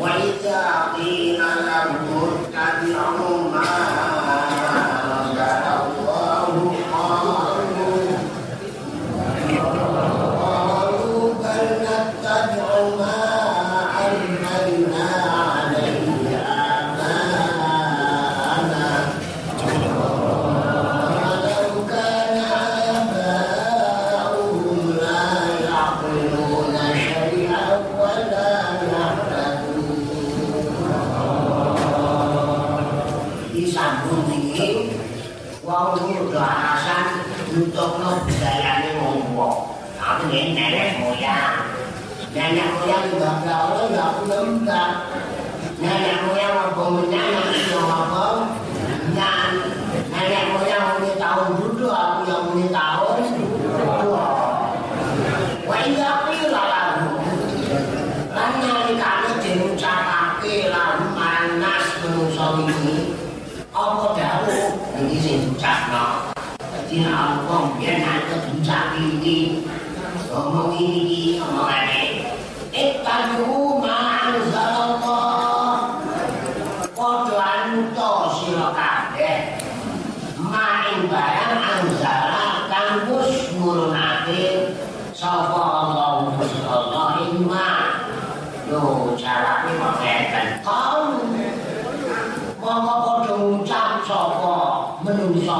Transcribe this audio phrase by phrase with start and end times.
[0.00, 1.92] وإذا قيل له
[2.54, 3.45] اتبعوا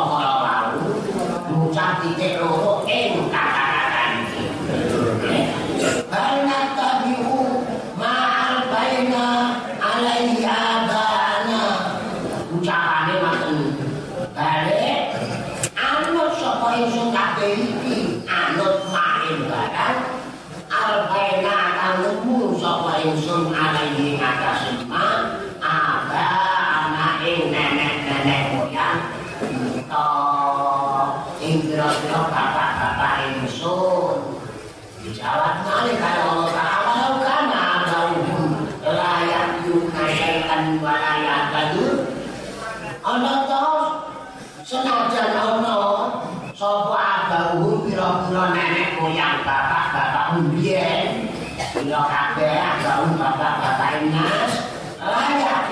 [0.07, 0.55] kala-kala
[1.51, 2.87] mau cantik cek rokok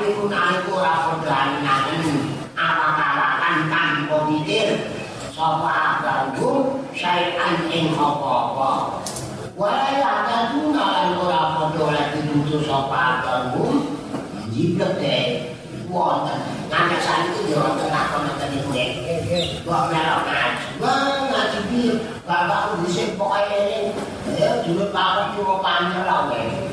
[0.05, 2.03] iku nalika ora kondangi ngaten
[2.53, 4.69] awak-awakan tanpa mikir
[5.33, 9.01] sapa abangku syai'an ing apa-apa
[9.57, 13.97] wala ya kaduna ora padha lagi dudu sapa abangku
[14.53, 15.49] jibrete
[15.89, 16.39] wonten
[16.69, 18.87] nanya saiki yo wonten tak wonten ibu e
[19.65, 21.83] kok melok ngaji ngaji
[22.29, 23.93] bapak wis pokoke
[24.37, 26.64] ya dulu pak wong panjer lawe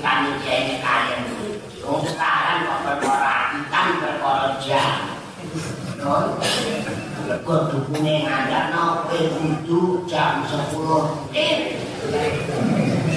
[0.00, 1.54] panitiane kalian dulu.
[1.86, 4.94] Oh, sekarang kok berkara hitam, berkara jam.
[6.02, 6.38] Non,
[7.46, 11.30] kok dukungnya ngajak nopi itu jam 10.
[11.30, 11.78] Eh,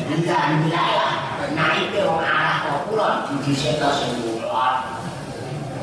[0.10, 0.90] tidak ambil.
[1.50, 5.02] Naik ke orang arah ke pulau, di disitu semula.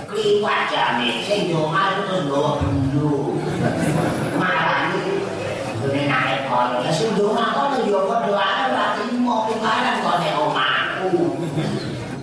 [0.06, 3.34] Kelipat jam ini, sejumlah itu sebuah bundu.
[4.38, 5.26] Marah ini,
[6.06, 10.45] naik kalau ya sejumlah kalau jumlah doa, berarti mau kemarin kalau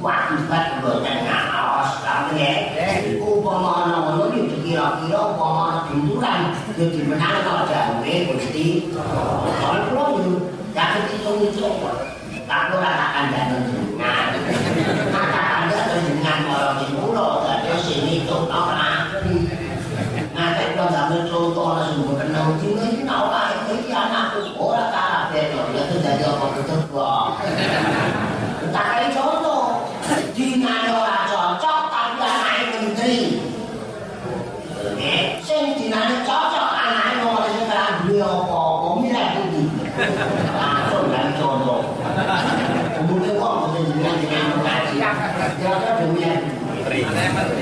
[0.04, 1.92] akibat mboten ngaos
[2.34, 9.54] nggih upamane ono ning kira-kira upama dinduran yo dimenang kok jambe Gusti kalau
[9.92, 10.34] kula ngono
[10.74, 11.96] gak ketitung itu kok
[12.50, 13.83] tak ora akan jalan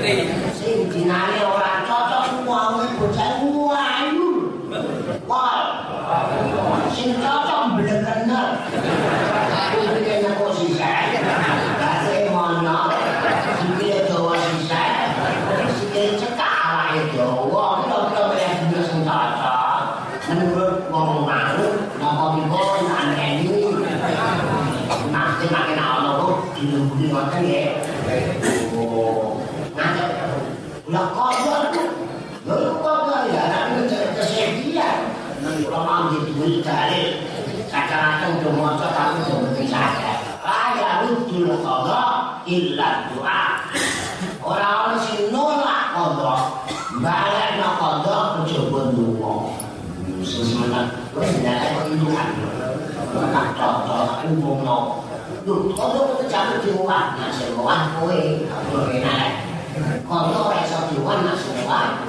[0.02, 0.72] 对所以。
[0.94, 1.51] 你拿料
[36.42, 37.22] duwe dalil.
[37.70, 40.18] Kacang-kacang do maca tapi do mesti sadar.
[40.42, 42.02] Raya rudul qada
[42.44, 43.42] illa doa.
[44.42, 46.34] Ora ana sing nolak qada.
[46.98, 49.34] Balik nang qada kejaba donga.
[50.26, 52.28] Sing semenang wis ndak kok ilukan.
[53.32, 54.78] Tak cocok umumno.
[55.42, 58.20] Lho, kono kok jamu diuwan, nah sing uwan kowe,
[58.70, 59.42] kowe enak.
[60.06, 62.04] Kono ora iso diuwan nak sing uwan.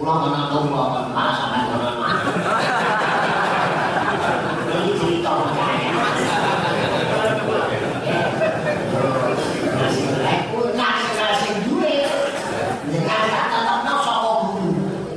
[0.00, 1.90] Kula menawa kula malah sampeyan kono.
[4.72, 5.90] Iki cerita kaya.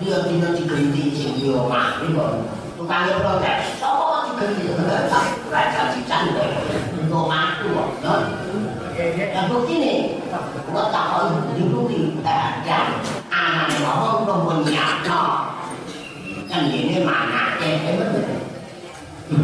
[0.05, 2.45] Dia tidak diganti sing dia omah iki kok.
[3.05, 3.77] Tukang protes.
[3.77, 4.65] Sopo kok diganti?
[5.53, 6.47] Raja cican kowe.
[6.97, 7.69] Untuk omahku
[8.01, 8.21] kok.
[8.97, 10.25] Ya bukti nih.
[10.73, 12.65] Gua takon dibukti dan
[13.29, 15.53] anak ngomong belum nyata.
[16.49, 18.41] Kan ini mana ya betul.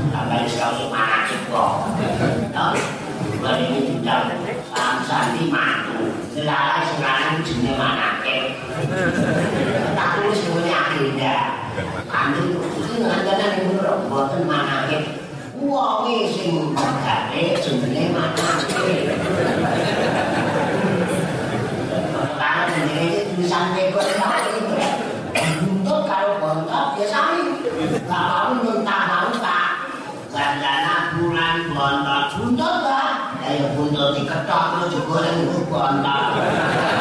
[0.10, 1.72] Sampai sekali mana kok.
[3.42, 4.42] Nah, ini tidak
[5.06, 6.18] santi mantu.
[6.34, 8.58] Selalu sekarang jenis mana ke.
[9.94, 11.38] Tak tulis semuanya agenda.
[12.12, 13.08] Anu ini
[14.02, 15.00] ngajaran yang bener buatan mana ke.
[15.62, 19.14] Wah, ini sing berkate jenis mana ke.
[22.42, 24.26] Karena ini tulisan bego itu
[25.62, 27.54] Buntut kalau bontot biasanya
[28.10, 29.70] Gak mau nyentang mau tak
[30.34, 34.86] Bandana bulan bontot Buntut lah Ya buntut diketok lu
[35.22, 37.01] yang itu bontot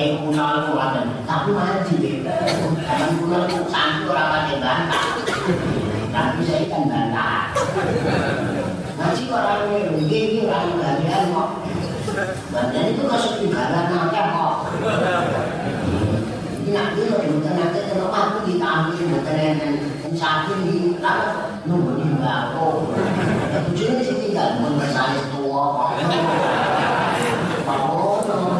[0.00, 5.04] Ya kunal lu ada Tapi maju deh Jangan kunal lu sampai orang pakai bantah
[6.10, 7.54] tapi saya kan bantah.
[8.98, 9.62] Ngaji orang
[9.94, 11.50] ini ini orang bagian kok.
[12.50, 14.54] Bagian itu masuk di bagian aja kok.
[16.60, 19.74] Ini nanti lo bukan nanti kalau aku ditambil bukan yang
[20.18, 21.30] sakit di lalu
[21.70, 22.90] nunggu di bako.
[23.70, 25.88] Tujuan sih tinggal membesar tua kok.
[27.70, 28.59] Oh,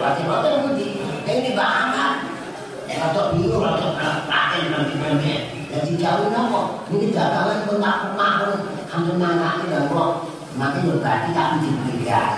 [0.00, 0.86] Pasti betul budi.
[1.24, 2.14] Ini banget.
[2.94, 3.94] Atau bingung atau
[4.28, 5.34] pakai nanti nanti.
[5.74, 6.86] Jadi jauh nopo.
[6.94, 8.52] Ini dagangan pun tak pernah pun
[8.86, 12.30] hampir nangani dan kok makin berbagi tapi diberikan.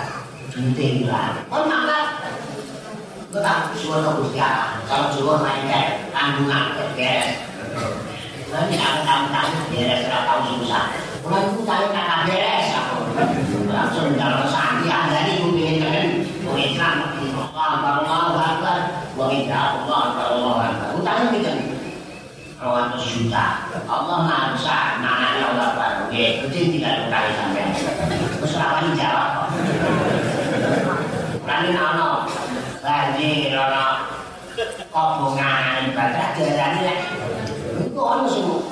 [0.49, 1.45] Penting lah.
[1.45, 2.05] Kau mangkat.
[3.29, 4.81] Kau tak suara gusti Allah.
[4.89, 7.27] Kalau suara main kayak kandungan beres.
[8.47, 10.85] Nanti aku tahu-tahu beres, tahu susah.
[11.21, 12.97] Kalau itu cari kata beres aku.
[13.69, 16.25] Langsung dalam sandi ada di bumi kan.
[16.47, 16.95] Wong Islam
[17.53, 18.77] Allah Allah
[19.27, 19.27] Akbar.
[19.27, 20.89] Wong Islam Allah Allah.
[20.95, 21.57] Utang ini kan.
[22.57, 23.47] Rawan juta.
[23.85, 24.17] Allah
[24.55, 25.03] Besar.
[25.03, 25.91] Mana Allah Akbar.
[26.07, 27.75] Oke, kecil tidak kali sampai.
[28.39, 29.51] Terus apa dijawab?
[31.43, 32.09] Berani nono.
[32.79, 33.85] Berani nono.
[34.89, 36.99] Kobongan ibadah jarani lah.
[37.77, 38.65] Itu ono semua.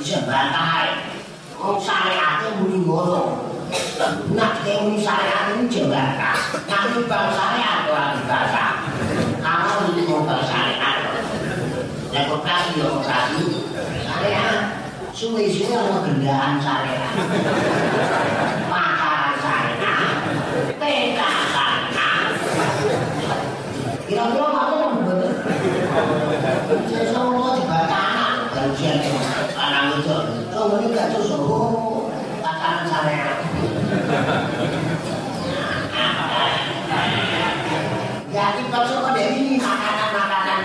[0.00, 1.12] Bisa bantai.
[1.60, 3.50] Wong syariate muni ngono.
[4.34, 6.34] Nak ke muni syariat ini jembatan.
[6.66, 8.66] Nak ini bang syariat ora dibaca.
[9.38, 10.96] Kalau ini mau bang syariat.
[12.10, 13.44] Ya koperasi ya koperasi.
[14.02, 14.58] Syariat.
[15.20, 17.12] Suwe-suwe ono gendaan syariat.
[18.72, 20.08] Pacaran syariat.
[20.80, 22.32] Peta syariat.
[24.08, 25.28] Kira-kira apa yang betul?
[26.88, 28.64] Sesuatu dibaca anak.
[30.00, 30.16] Itu.
[30.56, 31.40] Oh, ini gak susu.
[32.40, 33.44] Pacaran syariat.
[38.32, 40.60] Ya, kita suka dari ini makanan-makanan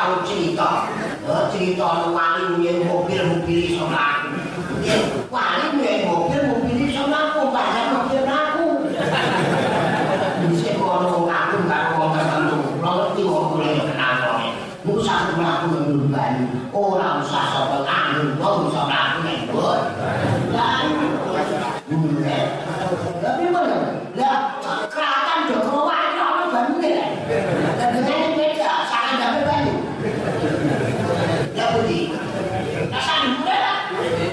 [0.04, 0.70] tau cerita.
[1.24, 4.36] Eh, cerita nang wali nyen mobil-mobil iso mlaku.
[4.84, 5.00] Ya,
[5.32, 8.66] wali nyen mobil-mobil iso mlaku, padahal mobil mlaku.
[10.44, 12.56] Bisa kono aku karo wong tertentu.
[12.84, 14.36] Ora ngerti wong kuwi kenal kok.
[14.84, 15.66] Niku sak mlaku
[16.12, 16.36] nang
[16.74, 19.78] Ora usah sapa anggur, wong iso mlaku nek mbok.
[20.52, 20.84] Lah,
[23.24, 23.78] tapi mana?
[24.14, 24.36] Lah,
[24.92, 27.06] keratan do keluar itu apa bangun ya?
[27.80, 29.74] Dan dengan ini beda, sangat dapat banyu.
[31.56, 32.14] Ya budi.
[32.92, 33.78] Nah, sangat mudah lah.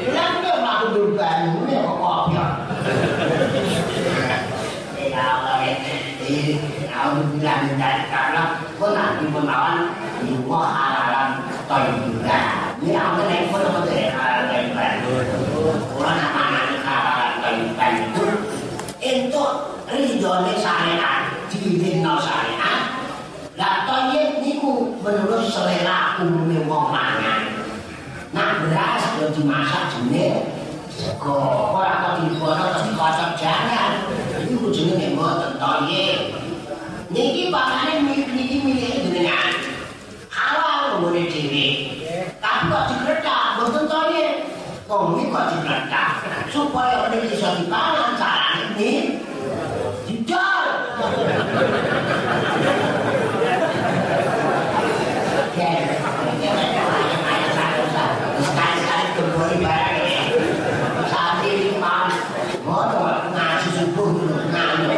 [0.05, 2.45] Bilang dia melakukan dulu banyu, ini kok kopi ya.
[5.01, 6.41] Ya Allah, ini
[6.91, 8.43] Alhamdulillah menjadi karena
[8.77, 9.77] pun nanti menawan
[10.21, 11.29] jiwa halalan
[11.65, 12.45] toyibah.
[12.81, 14.89] Ini apa nih pun apa tuh halalan toyibah?
[15.97, 18.25] Orang anak-anak halalan toyibah itu
[19.01, 19.51] untuk
[19.89, 22.79] ridhone syariat, diwinno syariat.
[23.57, 27.49] Lah toyib niku menurut selera umumnya wong mangan.
[28.31, 30.47] Nak beras yo dimasak jenenge
[31.21, 31.37] sego.
[31.77, 33.91] Ora kok dibono terus dikocok jangan.
[34.41, 36.19] Iku jenenge mboten toyib.
[37.13, 39.53] Niki pakane milik niki milik jenengan.
[40.33, 41.65] Halal ngene dhewe.
[42.41, 44.33] Tapi kok digletak mboten toyib.
[44.89, 46.09] Wong iki kok digletak
[46.49, 48.91] supaya niki iso dipangan carane iki.
[50.09, 50.65] Didol.
[58.41, 60.17] Sekali-sekali kembali barang ini.
[61.11, 62.09] Saat ini mam,
[62.65, 64.97] ngono ngaji subuh dulu ngaji.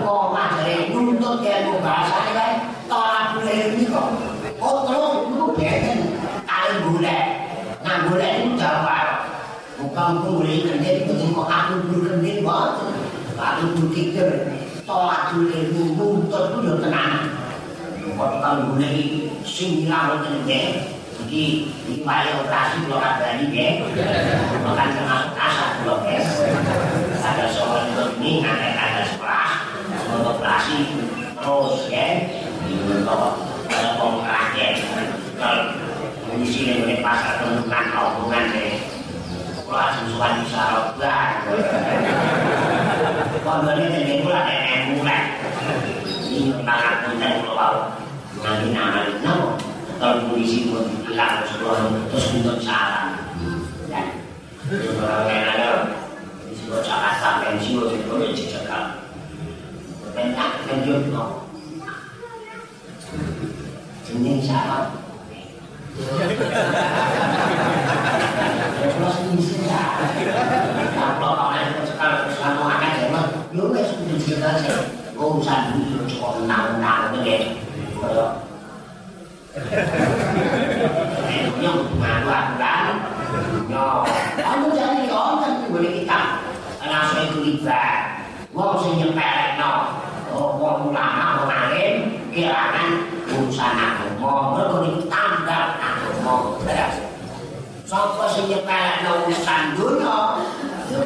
[0.00, 2.50] Kok ngajari nuntut ilmu bahasa ini kan
[2.88, 4.08] tolak boleh ini kok.
[4.58, 5.98] Oh terus itu beken
[6.48, 7.22] kali boleh.
[7.84, 9.08] Nah boleh itu jawab.
[9.76, 12.74] Bukan pun boleh kendiri, betul kok aku dulu kendiri banget.
[13.36, 14.28] Aku dulu pikir
[14.88, 17.12] tolak boleh nuntut itu ya tenang.
[18.24, 20.80] Kok kalau boleh sing ilang kendiri.
[21.20, 23.84] Jadi, ini mari operasi kula kabari nggih.
[23.84, 26.28] Kula kan termasuk asal kula guys.
[27.20, 27.84] Ada soal
[28.16, 29.76] ini ada ada sekolah,
[30.08, 31.04] untuk operasi
[31.36, 32.32] terus ya.
[32.64, 34.72] Untuk kalau pengkajian,
[35.36, 35.76] kalau
[36.40, 38.88] di sini boleh pasar temukan hubungan deh.
[39.68, 41.16] Kula susuan bisa roba.
[43.44, 45.22] Kalau ini jadi kula ada mulai.
[46.24, 47.68] Ini tangan pun dari kula
[48.44, 49.24] nanti nama itu
[49.96, 53.24] kalau polisi buat bilang sebuah terus untuk salam
[55.00, 55.68] orang yang ada
[56.44, 59.00] di sebuah Jakarta pensiun itu boleh dicekal
[60.12, 61.48] banyak pensiun no.
[64.04, 64.92] Jenis salam
[71.16, 73.24] kalau orang yang cekal terus kamu akan jalan
[73.56, 74.76] lu kudu dicekal sih
[75.16, 77.63] urusan dulu cukup enam-enam begitu
[81.64, 82.86] yang ngadu aturan
[83.72, 84.04] no
[84.36, 86.20] kamu jadi orang boleh kita
[86.84, 88.20] langsung itu libat
[88.52, 89.72] wong sing nyepelek no
[90.34, 91.94] wong ulama wong alim
[92.34, 96.34] kirangan urusan agama mereka ini tanggal agama
[97.88, 100.18] Sopo sing nyepelek no urusan dunia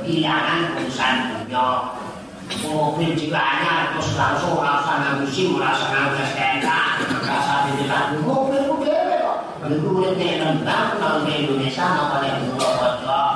[0.03, 1.15] kirangan urusan
[1.47, 1.95] dunia
[2.65, 6.88] mobil jiwanya terus langsung laksana musim laksana STNK
[7.89, 9.89] rasa tidak mobil mobil kok itu
[10.21, 13.33] kayak lembang kalau di Indonesia nggak boleh buka pojok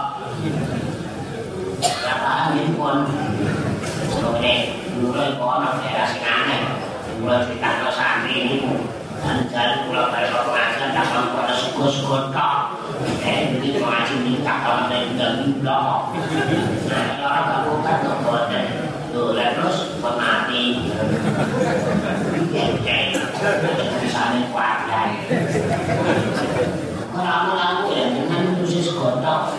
[1.80, 2.96] ya paham ini pun
[4.20, 4.56] mulai
[5.00, 6.62] mulai kono daerah sing aneh
[7.24, 8.56] mulai cerita ke santri ini
[9.24, 12.58] dan jalan pulau dari pengajian dapat pada suku-suku tok
[13.24, 13.56] eh.
[13.56, 15.26] Jadi pengajian ini tak kalau ada juga
[15.64, 16.00] blok
[16.92, 18.64] nah orang kamu kan nggak boleh
[19.12, 20.88] tuh terus mati
[22.52, 22.64] ya
[24.00, 25.08] bisa nih kuat kan
[27.12, 29.56] orang-orang ya dengan itu sih sekolah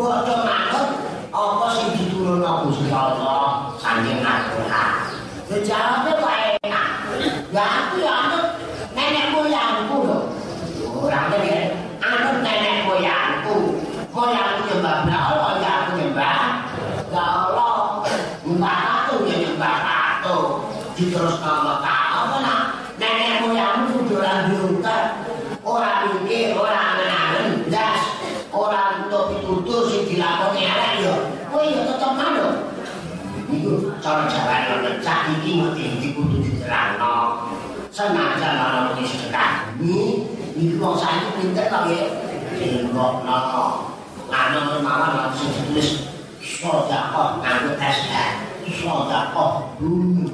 [0.00, 0.96] Bodo manut
[1.28, 5.12] apa sing diturunno Gusti Allah saking Al-Qur'an.
[5.60, 6.32] Jawabnya kok
[6.64, 6.88] enak.
[7.52, 8.46] Ya aku ya anut
[8.96, 10.20] nenek moyangku lho.
[11.04, 11.76] Ora ngene.
[12.00, 13.76] Anut nenek moyangku.
[14.08, 16.38] Moyangku nyembah Allah, ya aku nyembah.
[17.12, 18.00] Ya Allah,
[18.46, 20.38] nyembah aku ya nyembah aku.
[21.10, 22.62] Diterus nama apa nak?
[23.02, 25.26] Nenek moyangku dolan diungkap.
[25.58, 28.14] Ora mikir, ora angen-angen, das.
[28.54, 31.14] Ora untuk pitutur sing dilakoni elek ya.
[31.50, 32.62] Kowe ya tetep manut.
[33.50, 37.42] Iku cara ngono cak iki mesti iki kudu diterangno.
[37.90, 42.06] Senajan ana wong sedekah ini, iki wong saiki pinter kok ya.
[42.54, 43.42] Tengokno.
[44.30, 46.06] Ana mawon langsung ditulis
[46.38, 47.98] sedekah nganggo tes
[48.80, 50.24] sedekah bumi.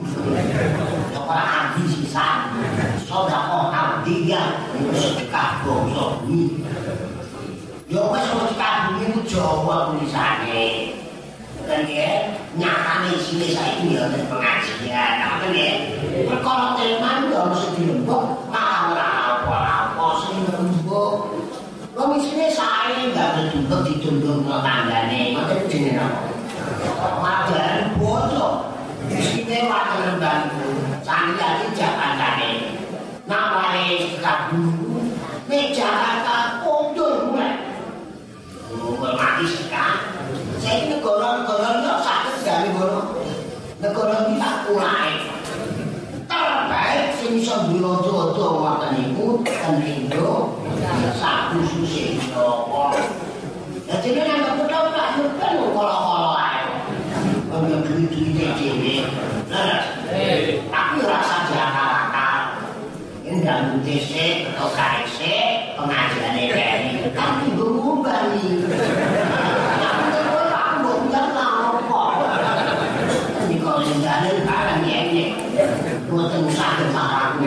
[1.19, 2.55] Ora abdi sisa.
[3.03, 4.43] Sedekah abdi ya
[4.79, 6.63] iku sedekah bangsa bumi.
[7.91, 10.95] Ya wis sedekah bumi ku Jawa tulisane.
[11.67, 15.71] dan ya nyatane sini saiki ya nek pengajian apa ya
[16.31, 21.35] perkara teman ya mesti dilembok malah apa-apa sing lembok
[21.99, 26.07] wong isine sae ndak ditutup ditundung nang tanggane ngoten jenenge
[26.87, 27.76] apa madan bojo
[29.27, 30.71] isine wae lembanku
[31.03, 32.51] sani iki jabantane
[33.27, 35.03] nak wae kabulu
[35.51, 37.59] nek Jakarta kondur mulai.
[38.97, 40.03] Mati sekarang
[40.63, 42.71] saya ini negara-negara ini sakit dari
[43.83, 45.11] negara ini tak kulai
[46.31, 50.55] terbaik sing bisa bilodo-do waktu itu dan Indo.
[51.19, 52.19] Satu susi
[53.87, 56.75] jadi ini yang betul tak nyupen kalau-kalau aja
[57.47, 58.95] kalau duit-duitnya jadi
[60.67, 62.29] tapi rasa Jakarta
[63.23, 64.11] ini dan UTC
[64.53, 65.21] atau KSC
[65.79, 68.67] pengajian ini tapi berubah nih
[73.87, 75.39] dalil barang ini
[76.11, 77.39] mboten saged marang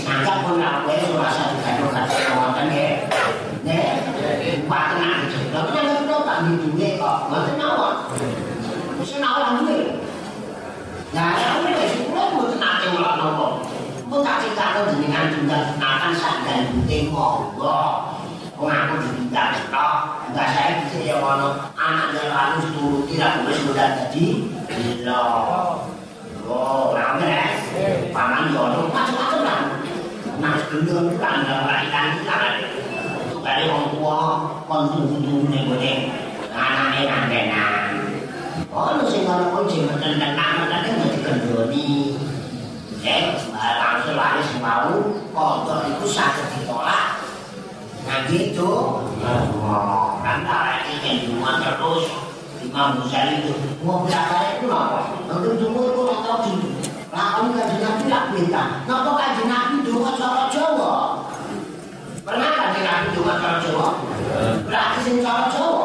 [0.00, 2.88] sangat pun aku ora usah digaduh-gaduh ngoten ya
[3.60, 3.88] nek
[4.64, 7.94] patenan lha kena kena tak duwe kok mboten mawon
[8.96, 9.76] wis ana ora duwe
[11.12, 13.46] nah aku wis kula mboten nate ora nopo
[14.08, 17.80] pun tak cerita jenengan tunggal akan sadar bute monggo
[18.56, 19.92] wong aku ditinggal tok
[20.32, 25.22] enggak saya bisa ya ono anak yang harus turuti lah wis udah jadi gila
[26.42, 27.46] Oh, rame ya?
[28.10, 29.60] Paman jodoh, macam-macam lah.
[30.42, 32.54] Nah, sebelum itu kan, ada perairan kita kan.
[33.30, 34.18] Itu dari orang tua,
[34.66, 35.96] konsum-konsum ini boleh.
[36.50, 37.94] Anaknya nantenan.
[38.74, 41.90] Oh, lu sih kalau kunci, macam-macam, macam-macam, jadi kendoni.
[43.02, 47.22] Eh, langsung lari semau, kotor itu sakit ditolak.
[48.02, 48.70] Nah gitu,
[50.22, 52.31] kan tak ini yang terus.
[52.72, 53.52] Imam Ghazali itu
[53.84, 55.12] mau berapa itu apa?
[55.28, 56.68] Untuk jumur nggak tahu dulu.
[57.12, 58.80] Lakon kaji nabi perintah.
[58.88, 60.94] Nggak tahu kaji nabi dua cara Jawa.
[62.24, 63.88] Pernah kaji nabi dua cara Jawa?
[64.64, 65.84] Berarti sing cara Jawa.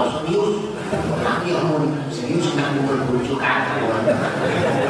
[0.00, 0.52] Cara ngaji belum
[0.90, 4.00] tak orang tahu serius nanti yang mau iki seneng ngumpul bojo kantor.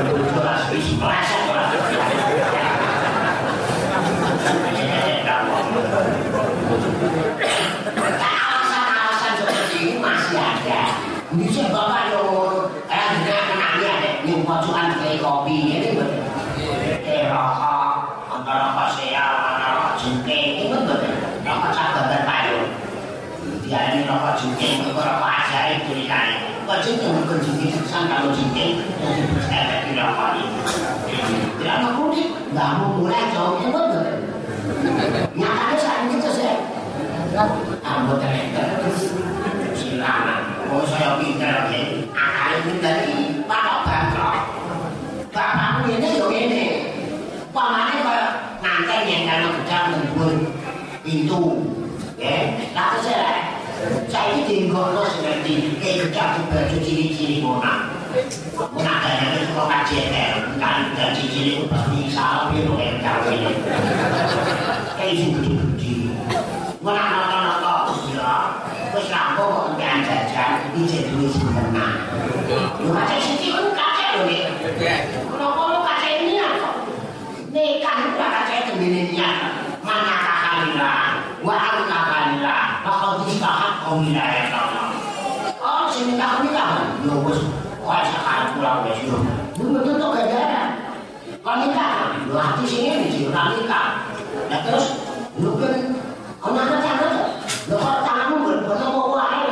[0.06, 1.64] Bojo ras wis meleset ora.
[8.30, 10.80] Alasan-alasan seperti ini masih ada.
[11.30, 12.22] Bisa bapak yo
[12.90, 16.22] eh dengan kenali ada ning pojokan kayak kopi ini betul.
[17.06, 17.90] Eh rokok,
[18.30, 21.00] antara rokok seal, antara rokok jengking, ini betul.
[21.46, 22.70] Rokok sahabat payung.
[23.62, 23.94] Dia
[24.40, 26.36] ini rokok jengking, rokok rokok ajaib tulisannya.
[26.64, 29.22] Kok jengking bukan jengking sesan kalau jengking, jadi
[29.52, 30.60] efek di rokok ini.
[31.60, 34.06] Tidak ada kulit, nggak mau mulai jauh, ini betul.
[35.36, 36.56] Nyatanya saat ini tuh saya
[37.84, 39.12] anggota terus
[39.76, 44.40] silakan oh saya pinter ya akal pinter ini bapak bangkrut
[45.30, 46.64] bapakku ini yo ini
[47.54, 48.28] pamane kaya
[48.60, 50.32] nganten yang karena gedang nembul
[51.06, 51.42] pintu
[52.18, 53.39] ya lalu saya
[54.80, 57.72] saya ini tinggalnya seperti kayak gedang di baju ciri-ciri mona
[58.56, 60.08] mona kayaknya itu kok kajian
[60.56, 63.50] kan dan ciri-ciri itu pasti salah itu kayak gedang ini
[64.96, 65.92] kayak itu gede-gede
[66.80, 68.56] Ora nonton-nonton ya.
[68.96, 71.86] Wis rampung kok entek jajan iki jek duwe sebenarnya.
[72.80, 74.44] Lu kacek siji kan kacek lho nek.
[75.28, 76.48] Kenapa lu kacek ini ya?
[77.52, 79.36] Nikah itu kacek temene niat.
[79.84, 80.92] Mana kakalila,
[81.44, 84.64] wa al kakalila, bakal distahak komila ya Allah.
[84.64, 84.69] Oh,
[86.00, 86.96] sini tak nikah.
[87.04, 87.40] Yo wis
[87.84, 89.16] kok sekarang pulang wis yo.
[89.60, 90.80] Lu betul tuh gara
[91.40, 93.88] Kau nikah, lu hati sini nih, ora nikah.
[94.48, 94.92] Nah terus,
[95.40, 95.72] lu kan
[96.40, 97.12] Ana tangan
[97.68, 99.44] lho kok tanganmu berbono kok wae.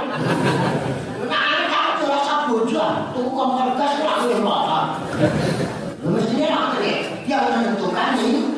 [1.29, 4.85] Nek ana kamu tuh rasa bojo, tuku kompor gas ora kuwi motor.
[6.01, 6.93] Lho mestine ra ngene.
[7.29, 8.57] Ya menentukan ini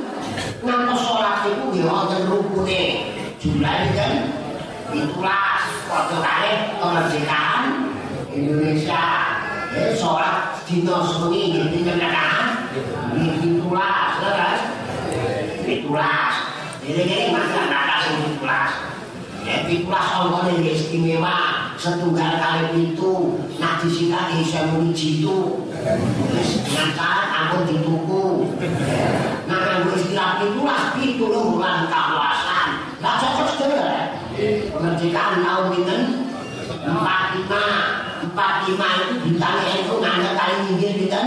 [0.63, 2.83] ngantos sholat itu nggih wonten rukune.
[3.43, 4.13] Jumlahe kan
[4.95, 7.63] itulah padha kare kemerdekaan
[8.35, 9.05] Indonesia.
[10.81, 12.73] Sewengi nggih pinten rakaat?
[13.15, 14.59] Nggih itulah, saudara.
[15.67, 16.27] Itulah.
[16.83, 18.71] Jadi-jadi masih anak sing pitulas.
[19.47, 21.39] Ya pitulas ongkone nggih istimewa,
[21.79, 22.95] setunggal kali
[23.61, 25.69] nak disita iso muni jitu.
[26.35, 28.25] Wis dengan cara ampun dituku.
[29.49, 32.69] Nah kanggo istilah pitulas pitu lho bulan kawasan.
[33.01, 34.03] Lah cocok sedaya.
[34.73, 36.01] Kemerdekaan tahun pinten?
[36.81, 38.09] 45.
[38.21, 41.27] 45 itu bintangnya itu nganggo kali nyinggir pinten?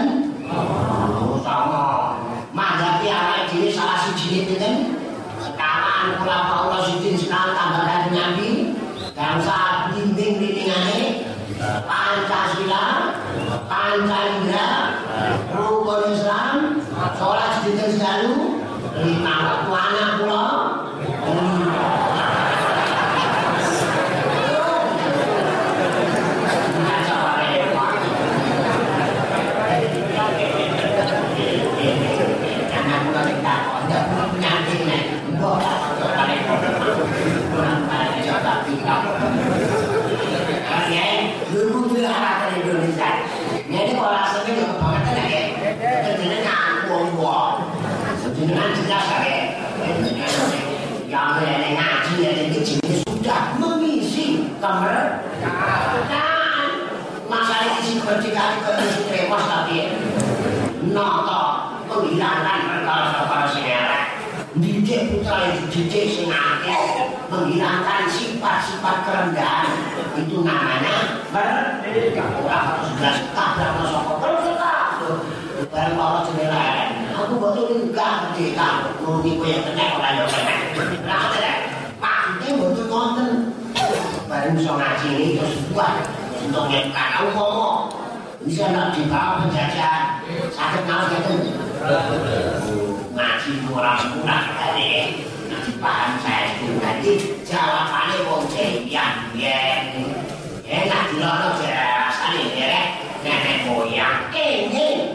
[0.54, 2.14] Oh, sama.
[2.54, 5.04] Manggapi awake dhewe salah siji pinten?
[5.44, 8.50] sekarang kula Paula Sidin sekarang tambah dari Nabi
[9.16, 11.24] bangsa bimbing bimbingannya
[11.60, 13.16] Pancasila
[13.72, 14.68] Pancasila
[15.56, 16.56] rukun Islam
[17.16, 18.60] sholat sedikit selalu
[19.04, 20.46] lima waktu anak kula
[32.74, 34.00] Anak kula tidak ada
[34.34, 35.04] penyakit nih.
[42.54, 43.10] Indonesia.
[43.74, 45.42] Jadi kalau rasanya juga kebangetan ya,
[46.06, 47.56] kejenengan wong-wong,
[48.22, 49.38] kejenengan jelas ya,
[51.10, 56.70] yang ada ngaji ya, jadi jenis sudah mengisi kemerdekaan.
[57.26, 57.82] Masalah
[58.34, 59.78] isi kemerdekaan itu repot tapi
[60.90, 61.46] nonton
[61.86, 64.04] menghilangkan perkara-perkara sejarah.
[64.54, 69.70] didik putra itu didik sing akeh menghilangkan sifat-sifat kerendahan
[70.18, 74.74] itu namanya merdeka ora harus jelas tabrak saka terus kita
[75.74, 76.66] bareng kalau jendela
[77.18, 78.68] aku betul enggak merdeka
[79.02, 80.54] muni kowe yang kena ora yo kena
[81.10, 81.54] lah kene
[81.98, 83.30] pante betul wonten
[84.30, 85.98] bareng iso ngaji ini terus buat
[86.46, 88.03] untuk yang kakak ngomong bisa nak
[88.44, 90.20] dibawa penjajahan
[90.52, 91.34] sakit mau gitu
[93.14, 95.26] ngaji murah-murah kali.
[95.48, 96.76] Ngaji paham saya itu.
[96.82, 97.12] Jadi
[97.46, 99.84] jawabannya wong jadian yen
[100.74, 102.88] enak dilono jelasane derek
[103.22, 105.14] nenek moyang ini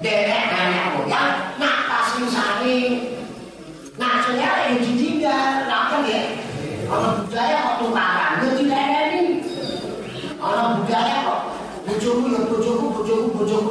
[0.00, 2.80] derek nenek moyang nak pasing sari
[4.00, 6.22] nak saya yang ditinggal apa ya
[6.86, 9.22] kalau budaya kok tukaran ya tidak ini
[10.40, 11.40] kalau budaya kok
[11.86, 13.70] bojoku ya bojoku bojoku bojoku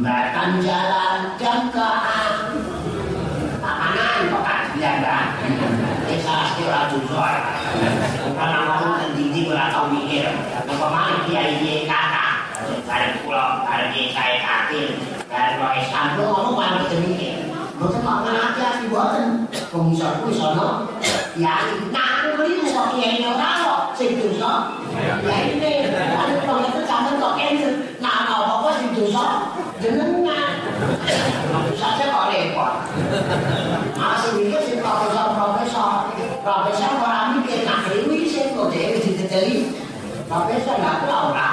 [0.00, 1.36] jembatan jalan.
[3.60, 5.26] Makanan kok kajian kan?
[6.08, 7.34] Ini salah satu orang jujur.
[8.32, 10.24] Bukan orang pendidik ora tau mikir.
[10.64, 12.48] Apa mana dia ini kata?
[12.88, 14.96] Dari pulau, dari saya kafir,
[15.28, 17.36] dari roh Islam, lu ngomong paling bisa mikir.
[17.76, 19.28] Boten kok ngerti ati boten.
[19.68, 20.96] Wong iso kuwi sono.
[21.36, 24.80] Ya, nah aku beli kok kiai ora kok sing dosa.
[24.96, 26.68] Ya ini, ada kene.
[26.88, 27.19] Nah,
[29.00, 29.56] dosa?
[29.80, 30.52] Jenengan.
[31.72, 32.74] Saja kok repot.
[33.96, 36.12] Masih mikir sing profesor-profesor.
[36.44, 39.72] Profesor ora mikir nak dewi sing kok dhewe didedeli.
[40.28, 41.50] Profesor lah kok ora.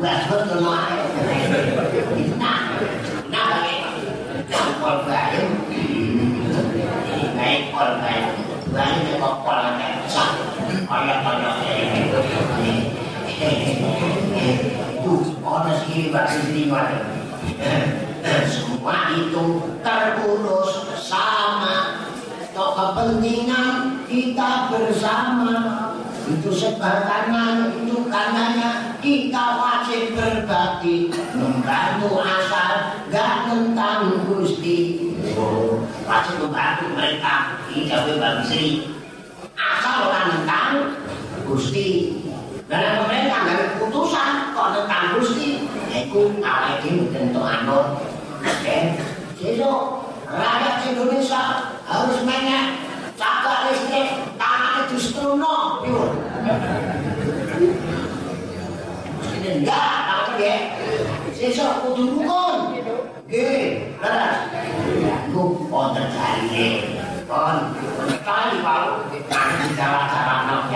[0.00, 1.04] Wes betul ae.
[2.40, 2.80] Nah,
[3.28, 3.48] nah
[4.80, 5.44] pol bayu.
[7.36, 8.32] Baik pol bayu.
[8.72, 10.32] Bayu nek kok pol nek sak.
[10.88, 11.50] Kaya kaya
[15.60, 17.04] itu ada sih bahasa Indonesia.
[18.48, 19.44] Semua itu
[19.84, 22.08] terurus sama
[22.50, 25.54] Tok kepentingan kita bersama.
[26.30, 31.12] Itu sebab karena itu karenanya kita wajib berbakti.
[31.36, 32.72] Membantu asal
[33.12, 35.12] gak tentang Gusti.
[35.36, 37.60] Oh, Wajib membantu mereka.
[37.70, 38.88] Tidak bebas Sri
[39.54, 40.72] Asal orang tentang
[41.46, 42.18] Gusti.
[42.70, 43.59] Dan pemerintah nggak
[46.10, 48.02] Iku awake dhewe tentu anut.
[48.66, 48.98] Eh,
[49.38, 52.82] sesuk rakyat Indonesia harus menyek
[53.14, 56.10] cakak listrik tangannya disetrono piwur.
[59.38, 60.56] Ini enggak, apa ya?
[61.30, 62.74] Sesuk kudu rukun.
[63.30, 64.36] Nggih, leres.
[65.30, 66.90] Ku wonten jarine.
[67.30, 67.70] Kon
[68.26, 70.74] kali wae cara-cara nok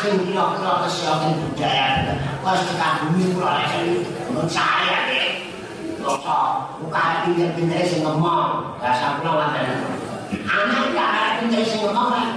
[0.00, 5.50] sing kira-kira kesehatan budaya Kos tekan bumi kula lek mencaya deh.
[5.98, 8.78] Dosa, buka pinter-pinter sing ngomong.
[8.78, 9.66] Bahasa kula wonten.
[10.46, 12.28] Anak ya arek pinter sing ngomong kan.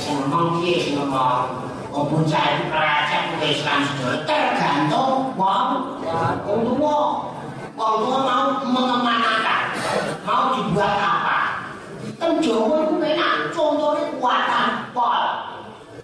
[0.00, 1.68] Sing ngomong piye sing ngomong.
[1.90, 6.96] Bocah iku kerajaan kuwi Islam sedaya tergantung wong wong tuwa.
[7.76, 9.62] Wong tuwa mau mengemanakan.
[10.24, 11.38] Mau dibuat apa?
[12.16, 15.50] Kan Jawa itu enak, contohnya kuatan pol.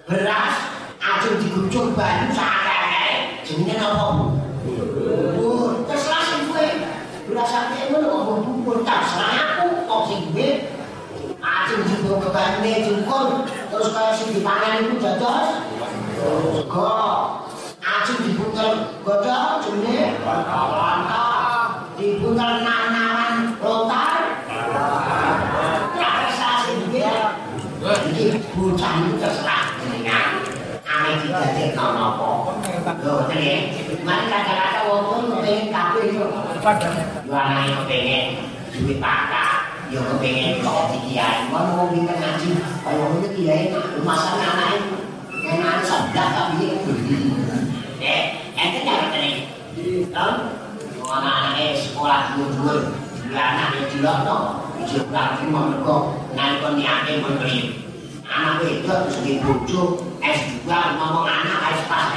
[0.07, 0.55] beras
[1.03, 1.43] ajeng
[1.87, 3.07] digucur banyu sakake
[3.47, 6.67] jenenge napa bubur terserah sing kowe.
[7.31, 10.67] Ngono kok bubur terserah aku kok sing duwe
[11.39, 15.49] ajeng digo ke banyu cukur terus kaya sing dipangan iku dados
[16.59, 16.91] sego
[17.79, 18.71] ajeng diputer
[19.07, 20.19] godhong jenenge?
[20.27, 24.27] Lantah diputer nanawan duwe
[28.11, 28.95] iki bocah
[31.37, 32.29] ame didadekno napa.
[33.05, 33.61] Lho, tenan.
[34.07, 36.27] Mari kata-kata wong kepengin kabeh yo.
[37.27, 38.25] Yo anake kepengin
[38.73, 39.53] duwe pakak,
[39.93, 41.53] yo kepengin kok dikiai.
[41.53, 42.49] Mun wong iki ngaji,
[42.85, 43.63] kaya ngono kiai
[44.07, 44.79] masak anake.
[45.47, 46.75] Enak sedak tak piye.
[48.01, 48.23] Eh,
[48.57, 49.35] ente nang tenan.
[50.11, 50.35] Tom,
[51.07, 52.79] anak-anak sekolah dhuwur-dhuwur,
[53.31, 54.37] anak yang dilokno,
[54.89, 55.97] juga mau mergo
[56.35, 57.86] nalika niate membeli.
[58.27, 62.11] Anak wedok terus di bojo S2 ngomong anak harus pas.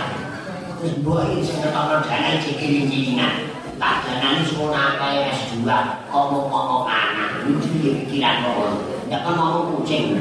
[0.79, 5.67] Terus boy sing ketokno dana cikiling-cilingan tak dana ini semua nakai S2
[6.09, 8.75] ngomong-ngomong anak itu dia pikiran ngomong
[9.11, 10.17] ya kan ngomong kucing.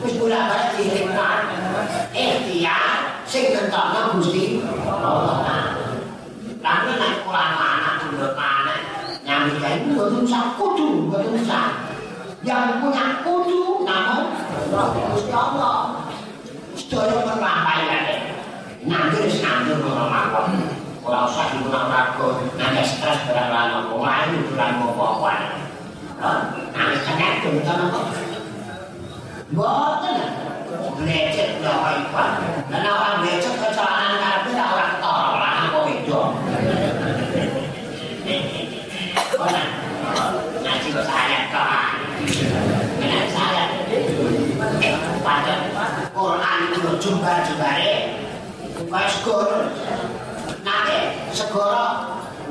[0.00, 1.48] Terus bolak balik di rumah
[2.12, 4.62] ikhtiar sing ketokno gusti
[6.66, 8.80] tapi naik kurang anak dulu anak
[9.22, 9.94] nyambi kayak itu
[10.26, 11.85] usah kudu usah
[12.46, 14.30] yang punya kudu namun
[14.70, 16.06] Gusti Allah
[16.78, 18.16] sedaya merampai kate
[18.86, 20.54] nanti nandur ngono mawon
[21.02, 25.32] ora usah digunakan ragu nanti stres barang lan apa lain bulan apa-apa
[26.70, 28.00] nah kena tuntutan apa
[29.50, 30.16] boten
[31.02, 31.74] lecet lho
[32.14, 32.30] kok
[32.70, 36.20] dan orang lecet kecelakaan karena ora ora ketara ora apa beda
[39.36, 39.62] Ora,
[40.64, 43.64] nanti saya kok Enak saya.
[45.22, 45.54] Pada
[46.10, 47.94] Quran itu jumbar-jumbare
[48.90, 49.58] kaya segoro.
[50.62, 50.98] Nate
[51.34, 51.86] segoro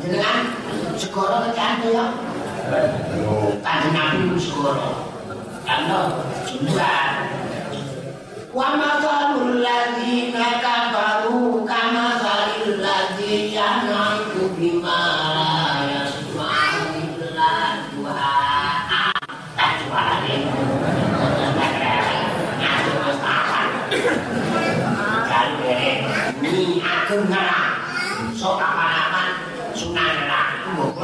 [0.03, 0.51] jenengan
[0.99, 2.05] segoro kecantu ya.
[3.63, 5.11] Kanjeng Nabi itu segoro.
[5.65, 7.09] Karena jumbar.
[8.55, 10.63] Wa masalul ladzina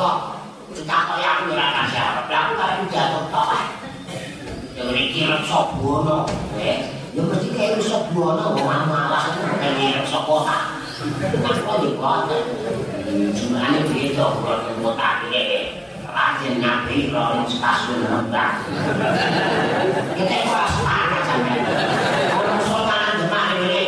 [0.01, 1.67] Mbok kula ditakoki aku ora.
[2.25, 3.49] Lah aku karo jatuh tok.
[4.73, 6.25] Ya iki reksa bono.
[6.57, 9.29] Eh, ya mesti kaya reksa bono wong malah
[9.61, 10.57] kaya reksa kota.
[11.37, 12.33] Nah, kok yo kok.
[13.11, 15.29] Jumlahnya begitu, kalau mau tak
[16.11, 18.59] rajin nabi kalau stasiun rendah
[20.11, 21.63] kita kelas mana sampai
[22.35, 23.83] orang sultan demak ini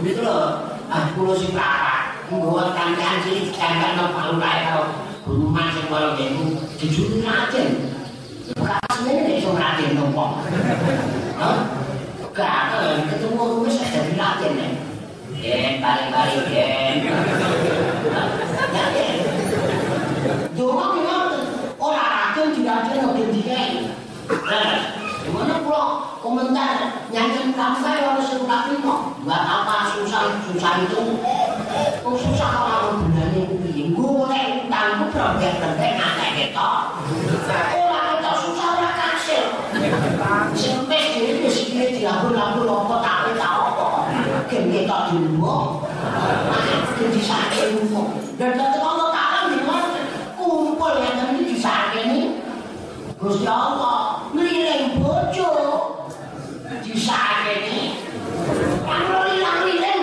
[0.00, 4.88] gitu loh ah pulau si berapa buat kandian sih kandian no palu kaya
[5.26, 6.44] masih kalau dia itu
[6.78, 7.18] jujur
[8.54, 10.38] bekas ini nih so rajin nopo?
[12.36, 14.72] Gak ada ketemu rumus saya jadi rajin nih
[15.36, 16.94] Gen, balik-balik, gen.
[17.04, 17.35] Ya,
[45.06, 45.86] Ketok dulu.
[46.98, 48.18] Jadi sakit umum.
[48.34, 49.26] Dan kalau tak
[50.34, 52.42] kumpul yang tadi disakini
[53.16, 55.50] Gusti Allah ngeliling bojo
[56.82, 58.02] disakini
[58.82, 60.02] yang ngelilang-ngelilang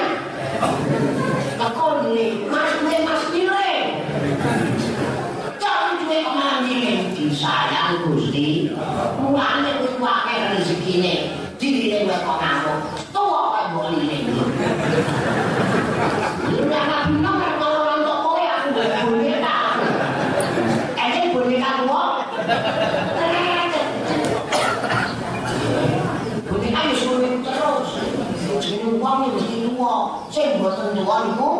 [1.59, 3.87] kekon ini mas gue mas ngiling
[5.59, 8.71] jangan gue kemana ngiling disayang Gusti
[9.19, 11.15] mulanya gue pakai rezeki ini
[11.59, 12.79] dililing gue kok ngamuk
[13.11, 14.25] tua kayak gue ngiling
[16.53, 19.39] Lu anak bingung kalau orang toko ya aku gak boleh
[26.43, 27.89] Boneka ya sulit terus.
[28.61, 29.95] Jenenge wong ya mesti tuwa.
[30.29, 31.51] Sing mboten tuwa niku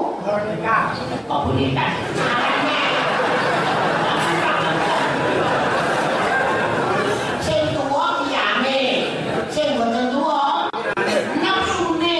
[1.23, 1.29] boneka.
[1.29, 1.85] Kok boneka?
[7.43, 8.81] Sing tuwa piyane.
[9.47, 10.67] Sing mboten tuwa
[11.39, 12.19] nafsune.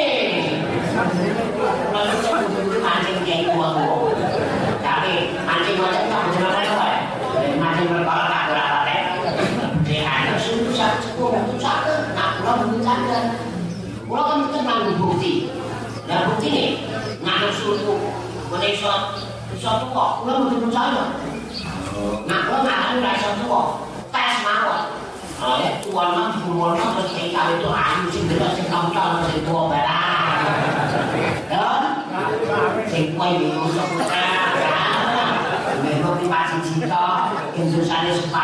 [1.94, 4.16] Lalu saya kudu mancing kiai wong.
[4.80, 5.14] Tapi
[5.44, 6.98] mancing mboten tak jenenge wae.
[7.60, 9.02] Mancing perkara tak berapa teh.
[9.84, 11.96] Dia susah sekolah susah ke.
[12.16, 13.26] Nah, kalau mengucapkan,
[14.08, 15.52] kalau kan kita nanggung bukti.
[16.04, 16.68] Dan bukti nih,
[17.24, 17.96] nanggung suatu
[18.84, 19.04] menisot,
[19.64, 21.04] suatu kok, kalau mau percaya.
[22.28, 23.64] Nah, kalau nggak ada rasa tua,
[24.12, 24.82] tes mawar.
[25.40, 29.40] Kalau ya, mah kumul mah terus kita itu ayu sih jelas sih kamu tahu sih
[29.48, 30.36] tua berat.
[31.48, 31.84] Dan,
[32.92, 33.88] sing kue di usah
[35.84, 38.44] Memang di pasir cinta, cetok.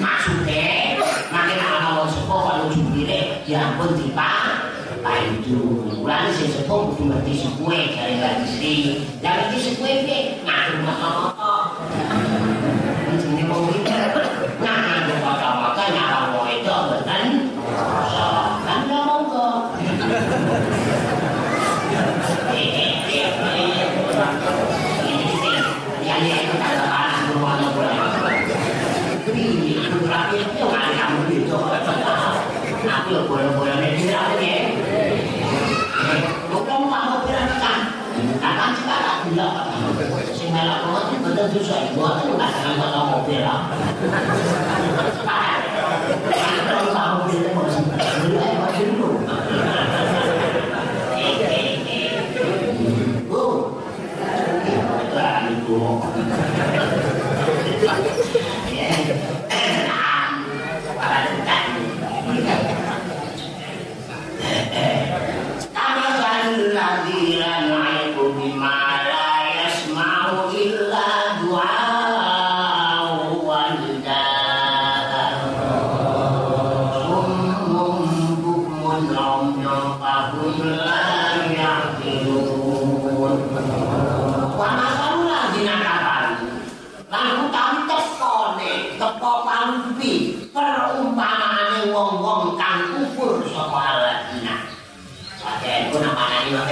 [0.00, 0.96] Maksudnya,
[1.32, 4.36] makin ana wong sepuh kalau jubile, ya ampun dipak,
[5.50, 9.02] itu bulan sing sepuh kudu ngerti sepuhe jare lagi istri.
[9.18, 10.38] Lah ngerti sepuhe piye?
[10.46, 11.74] Ngatur mata-mata.
[13.18, 14.24] Jenenge wong iki ngatur
[15.26, 17.24] mata-mata nyala wong itu mboten.
[18.62, 19.74] Kan monggo.
[32.80, 33.69] Aku ya boleh-boleh nih aku
[40.60, 41.88] Melak banget itu betul susah.
[41.96, 43.60] Buat itu nggak dengan kota mobil lah.
[46.68, 49.24] Kalau kamu bilang mau sih, aja masih dulu.
[53.32, 53.80] Oh,
[55.48, 55.80] itu.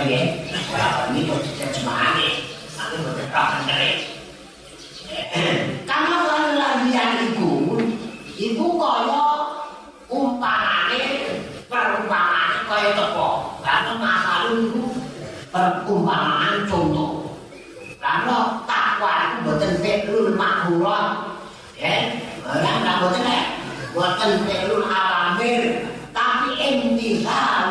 [0.05, 0.27] Nggih.
[0.75, 2.29] Ora iki kok terjemahane.
[2.79, 3.91] Aku mboten paham kare.
[5.89, 7.81] Kamu kan landian iku,
[8.39, 9.25] iku kaya
[10.07, 11.03] umpamane
[11.67, 13.29] perumpamaane kaya tepo.
[13.65, 14.83] Karena masalah iku
[15.51, 17.11] perumpamaan contoh.
[17.99, 21.39] Karena takwa itu mboten fi'lul makhurat
[21.79, 22.11] Ya,
[22.43, 23.45] ora ndak boten nek
[23.95, 27.68] boten telul awamir, tapi intisalul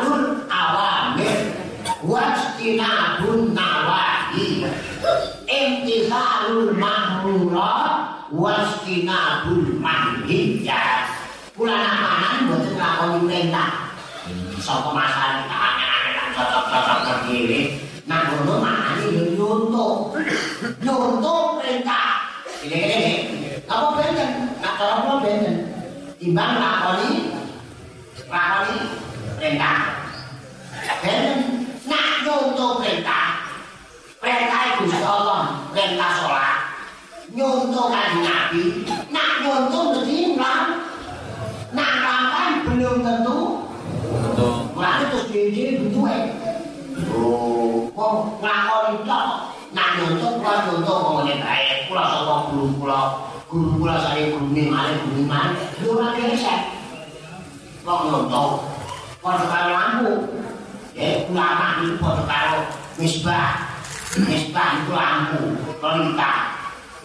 [6.48, 11.04] Intisalul mahmurat wastinabul manhiyat.
[11.52, 13.92] Kula namanan boten nglakoni perintah.
[14.56, 15.44] Sapa masalah
[16.32, 17.84] cocok-cocok dhewe.
[18.08, 20.16] Nang ngono makane yo nyuntuk.
[20.80, 22.32] Nyuntuk perintah.
[22.64, 23.12] Gini-gini.
[23.68, 24.30] Apa benten?
[24.64, 25.56] Nak cara apa benten?
[26.16, 27.28] Timbang lakoni
[28.24, 28.76] lakoni
[29.36, 29.76] perintah.
[31.04, 31.36] Benten.
[31.84, 33.36] Nak nyuntuk perintah.
[34.18, 35.37] Perintah Gusti Allah,
[35.78, 36.58] perintah salat.
[37.30, 38.62] Nyuntuk kanjeng Nabi.
[39.14, 40.82] Nak nyuntuk dadi imam.
[41.70, 43.38] Nak rampan belum tentu.
[44.10, 44.52] Betul.
[44.74, 46.18] Mulane terus dhewe butuhe.
[47.14, 49.26] Oh, kok nglakoni tok.
[49.70, 51.70] Nak nyontok kula nyontok ngene bae.
[51.86, 53.00] Kula sapa guru kula.
[53.46, 55.62] Guru kula saya gurune malih guru malih.
[55.78, 56.60] Lho ora gesek.
[57.86, 58.50] Kok nyontok.
[59.22, 60.12] Padha karo lampu.
[60.98, 62.60] Eh, ulama iki padha karo
[62.98, 63.77] misbah.
[64.16, 65.40] Misbah itu lampu,
[65.84, 66.32] pelita.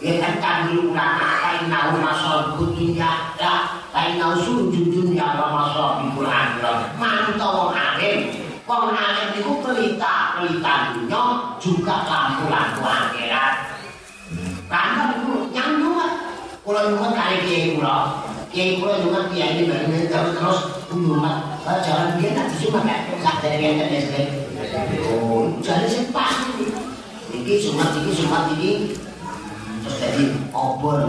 [0.00, 3.54] Ya kan kan dulu ulama kain nau masal dunia ya
[3.92, 6.48] kain nau sujudun ya masal di Quran
[6.96, 8.32] mantau alim.
[8.64, 11.22] Wong alim itu pelita pelita dunia
[11.60, 13.54] juga lampu lampu akhirat.
[14.68, 16.00] Karena itu nyambung
[16.64, 17.96] kalau nyumat kali kiai kula.
[18.48, 20.60] Kiai kula nyumat kiai ini baru terus terus
[21.00, 26.43] nyumat jalan dia nanti cuma kayak sak dari yang tadi oh jadi sih pas
[27.44, 28.72] ini sumat ini sumat ini
[29.84, 30.24] terus jadi
[30.56, 31.04] obor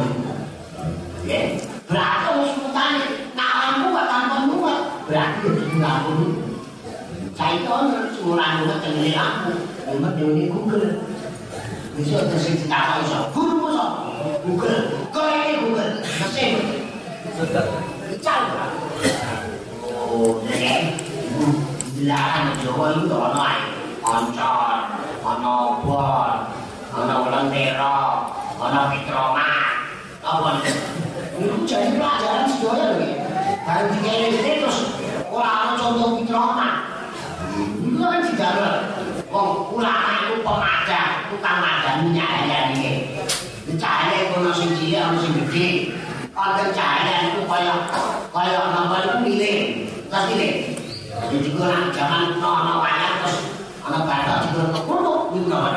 [1.24, 1.56] ya
[1.88, 6.16] berarti harus mutane nak lampu gak tanpa muat berarti harus lampu
[7.36, 9.52] saya itu orang semula muat dengan lampu.
[10.00, 10.88] Muat dengan google.
[12.00, 13.88] Bisa terus kita tahu so guru so
[14.48, 14.80] google.
[15.12, 16.00] Kau ini google.
[16.00, 16.52] Mesin.
[18.08, 18.72] Bicara
[19.84, 20.96] oh jadi
[22.00, 23.76] belahan Jawa itu ono ae
[25.26, 26.30] oncor ono bor
[26.94, 27.98] ono lentera
[28.62, 29.74] ono pitromat
[30.22, 33.10] apa itu jadi pelajaran sedoyo lho
[33.66, 34.94] dan dikene ini terus
[35.26, 36.76] ora ono contoh pitromat
[37.58, 38.76] itu kan dijalur
[39.34, 42.94] wong ulama itu pemadam tukang madam minyak air ini
[43.82, 45.68] cahaya itu ono sing cilik ono sing gede.
[46.36, 47.74] Konten cahaya itu kaya
[48.30, 49.58] kaya nambah itu milih
[50.12, 50.50] terus ini
[51.16, 53.55] jadi juga zaman no wayang terus
[53.86, 55.70] kuno itu nama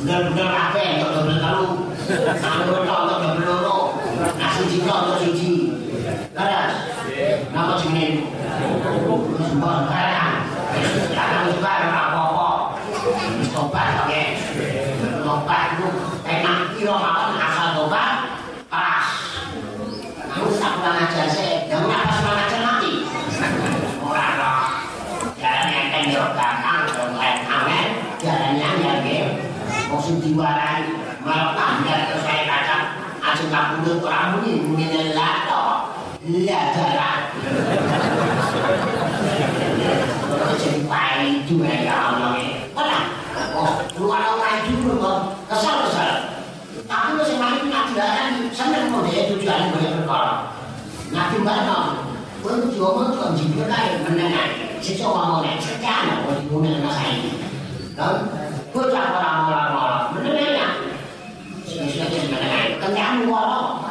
[0.00, 1.66] bener-bener kafe untuk double telu
[2.42, 3.78] sanggup untuk untuk double loro
[4.34, 5.52] nasi jika untuk siji
[6.34, 6.72] leras
[7.54, 8.26] nama jenis.
[9.40, 10.32] Semua sekarang
[11.14, 12.50] jangan suka apa-apa.
[13.50, 14.22] Tobat oke
[15.22, 15.88] tobat itu
[16.26, 16.58] enak.
[16.74, 18.12] Kira makan asal tobat
[18.66, 19.06] pas.
[20.30, 22.92] Kamu tak kurang ajar sih kamu apa semangat ajar mati
[23.98, 24.62] orang roh
[25.42, 27.88] jalan yang kendor gampang dong lain amen
[28.22, 29.32] jalan yang yang game
[30.10, 30.90] maksud diwarai
[31.22, 32.84] malah tanda terus saya kacang
[33.22, 35.62] aja nggak punya orang muni muni lato
[36.26, 37.18] lihat jalan
[40.58, 42.34] jadi baik juga ya Allah
[42.74, 43.06] tenang
[43.54, 46.10] oh keluar orang itu kok kesal kesal
[46.90, 50.34] tapi masih main pelajaran seneng mau dia tujuan banyak perkara
[51.14, 51.86] nanti barang
[52.42, 57.30] untuk jual tuan jiwa kaya menengah sesuatu mau naik sekian mau dibunuh dengan saya
[57.94, 60.66] kan gue cakap orang-orang orang menengahnya
[61.66, 63.82] sesuatu menengah kenyataan walau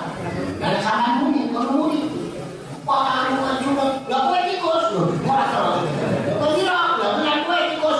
[0.59, 2.01] dan sama kalau muni
[2.89, 4.85] Wah, aku kan cuma, lah gue tikus
[5.21, 5.85] wah kalau
[6.41, 7.99] Kau kira, lah punya gue tikus,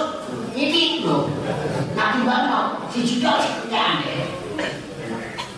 [0.58, 1.30] ini loh
[1.94, 4.26] Nanti barang, si sekian deh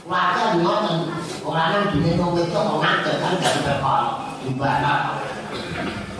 [0.03, 1.15] Wajar ngoten
[1.47, 4.03] orang yang dunia nunggu itu mau nganter kan dari berkol
[4.43, 5.01] di barat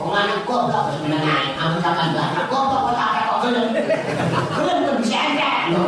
[0.01, 2.09] orang yang goblok harus menengai kamu takkan
[2.49, 3.67] goblok kok tak kok gelem
[4.55, 4.80] gelem
[5.71, 5.87] loh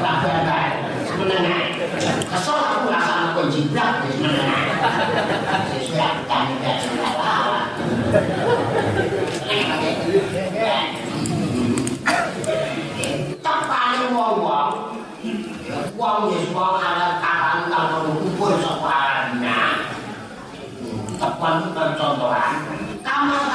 [0.00, 0.72] tak barat
[1.20, 1.76] menengai
[2.32, 2.88] kesel aku
[3.52, 4.72] jiblak harus menengai
[5.68, 7.32] sesuai aku tanya dari apa
[13.44, 14.70] tak paling wong-wong
[15.98, 16.18] wong
[16.56, 19.60] wong alat kapan kalau kumpul separahnya
[21.18, 22.52] tepan contohan
[23.04, 23.47] kamu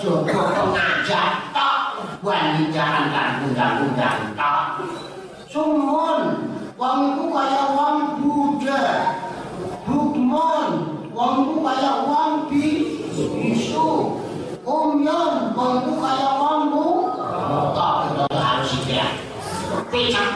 [0.00, 1.80] jodoh kok ngajak tok
[2.24, 4.88] wani jaran kan undang-undang tok
[5.52, 6.20] sumun
[6.80, 8.84] wong iku kaya wong buta
[9.84, 10.68] bukmon
[11.12, 12.96] wong iku kaya wong bi
[13.52, 14.16] isu
[14.64, 16.84] wong iku kaya wong bu
[17.76, 19.08] tok kudu harus sikira
[19.92, 20.28] pecah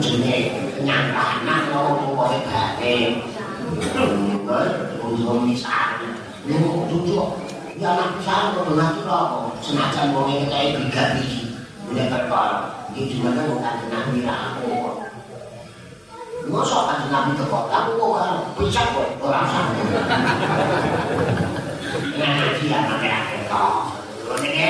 [0.00, 3.29] Jenek nyampanan lo, pokoknya batin.
[5.30, 6.10] Untung misalnya.
[6.42, 7.28] Ini kok cucuk.
[7.78, 9.38] Ya anak pisan kok ngatur apa?
[9.62, 11.54] Senajan wong iki kae bigat iki.
[11.86, 12.58] Udah perkara.
[12.90, 14.74] Iki cuma kan kok kanjeng Nabi aku.
[16.50, 17.58] Masa kanjeng Nabi teko?
[17.70, 19.82] Aku kok kan pisan kok ora sampe.
[22.18, 23.72] Nah, dia pakai kok.
[24.42, 24.68] Ngene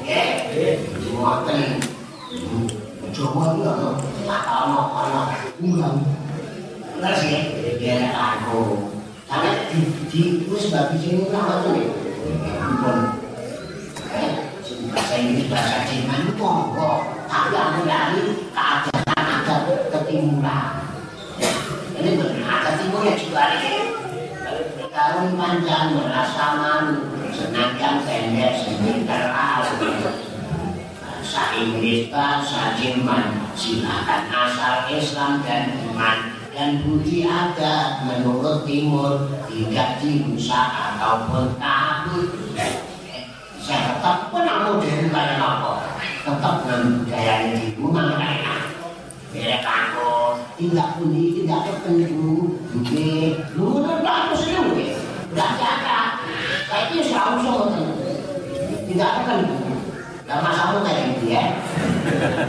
[0.00, 0.26] nggih.
[0.48, 0.74] Nggih.
[1.12, 1.60] Ngoten.
[3.12, 3.88] Coba iki ana.
[4.24, 5.22] Tak ana ana.
[5.60, 5.96] Undang.
[6.98, 7.40] Ngerti ya?
[7.78, 8.96] Ya aku.
[9.30, 12.50] Karena di di wis sing ora ngoten iki.
[12.58, 12.98] Ampun.
[14.10, 14.30] Eh,
[14.90, 17.14] bahasa Inggris bahasa Jerman monggo.
[17.30, 20.70] Tapi aku lari keadaan adat ketimuran.
[21.94, 23.74] Ini benar timur ya juga ini.
[24.90, 30.10] Kalau panjang merasa malu, senang pendek sendiri terlalu.
[30.98, 39.96] Bahasa Inggris, bahasa Jerman, silakan asal Islam dan iman dan budi adat menurut timur tidak
[39.96, 42.36] dirusak ataupun takut.
[43.64, 45.88] Saya tetap pernah modern kayak apa?
[46.20, 48.60] Tetap dengan budaya di rumah kayak
[49.30, 53.08] Beda kaku, tidak punya, tidak tertentu, oke.
[53.56, 54.86] Lu kan aku seneng, oke.
[55.32, 56.00] Udah jaga.
[56.68, 57.64] Saya itu selalu sama
[58.84, 59.56] Tidak tertentu.
[60.28, 61.56] Gak masalah kayak gitu ya.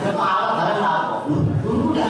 [0.04, 1.16] Kepala barang lapo.
[1.64, 2.10] Lu udah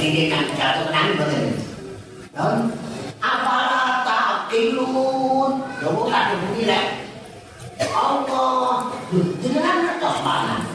[0.00, 1.44] Ini kan jatuh kenali betul.
[2.32, 2.56] Dan,
[3.20, 5.60] apalah tak ilun.
[5.84, 6.84] Ya, bukan begini lah.
[7.80, 8.92] Allah,
[9.40, 10.70] jenengan ngertos mana?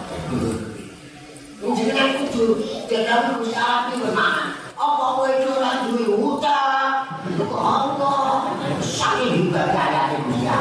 [1.76, 6.94] jenengan kudu dalam usaha iki bermakna apa kowe ora duwe utang
[7.36, 10.60] kok Allah saking ibadah ya dia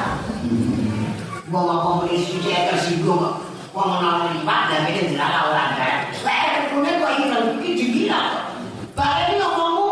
[1.53, 6.91] wong apa muni suci tersinggung wong ana lipat dan ini dilarang orang kaya lek punya
[6.99, 8.21] kok iki kan iki digila
[8.99, 9.89] bare iki ngomongmu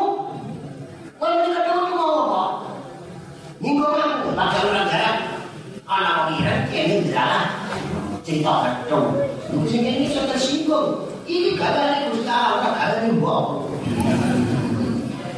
[1.22, 2.42] kowe iki ketemu mau apa
[3.62, 5.12] nyinggung aku padahal orang kaya
[6.02, 7.48] ana kok kira ini dilarang
[8.26, 9.04] cerita betul
[9.52, 11.12] Mungkin ini sudah tersinggung.
[11.28, 13.44] Ini kabarnya Gusti Allah, ora kabarnya mbok.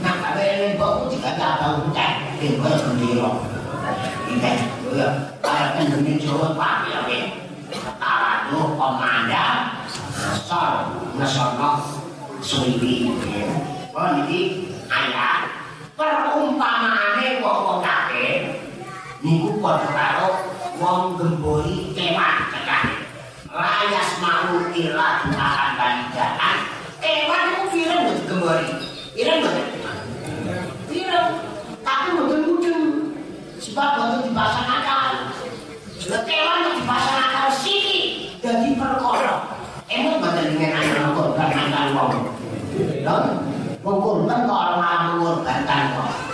[0.07, 2.13] Nah, kabarnya mbok itu juga tak tahu tak.
[2.39, 3.27] Ini kok sendiri.
[4.31, 4.53] Ini
[4.95, 5.09] ya,
[5.43, 7.25] kayak penduduk Jawa Pak ya, Pak.
[7.75, 9.57] Kepala itu komandan
[10.15, 11.83] asal nasional
[12.39, 13.11] Suwibi.
[13.91, 15.51] Oh, ini ayat
[15.99, 18.63] perumpamaane wong kabeh
[19.25, 23.07] niku padha karo wong gembori kewan cekak.
[23.55, 26.57] layas mau ila tuhan banjaan
[26.99, 28.71] kewan itu film buat kembali
[29.15, 29.67] film buat
[30.91, 31.27] film.
[31.85, 32.83] Tapi bukan mudeng
[33.63, 35.07] sebab bukan dipasang akal.
[36.03, 37.99] Kewan itu dipasang akal sini
[38.43, 39.35] jadi perkara.
[39.87, 42.13] Emang bukan dengan anak korban akal wong
[43.85, 46.34] wong korban kok orang mengorbankan kok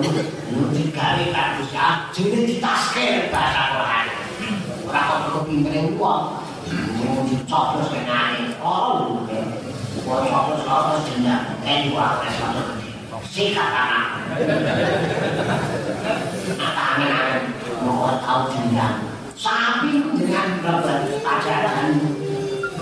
[0.00, 0.08] Oh.
[0.08, 0.24] Yo,
[0.56, 2.08] nuti kali kados ya.
[2.16, 4.06] Jenenge ditasker bahasa Quran.
[4.90, 6.22] ora kok perlu pintere wong
[6.98, 9.22] mau dicoplos kenane ora lho
[10.02, 12.62] kok coplos kok jeneng kan wae wis ngono
[13.22, 14.06] sikat anak
[16.58, 17.26] anak
[17.86, 18.98] mau tau jeneng
[19.38, 21.94] sapi dengan berat ajaran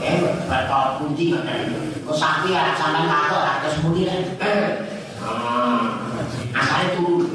[0.00, 0.16] eh
[0.96, 1.60] pundi ngoten
[2.08, 4.96] kok sapi ya sampean takok terus muni eh
[6.78, 7.26] asale turu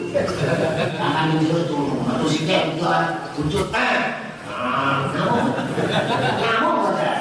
[1.03, 2.87] Akan itu turu, atau si teh itu
[3.35, 4.23] kucut eh
[4.63, 5.35] Namo.
[6.39, 7.15] Namo boten.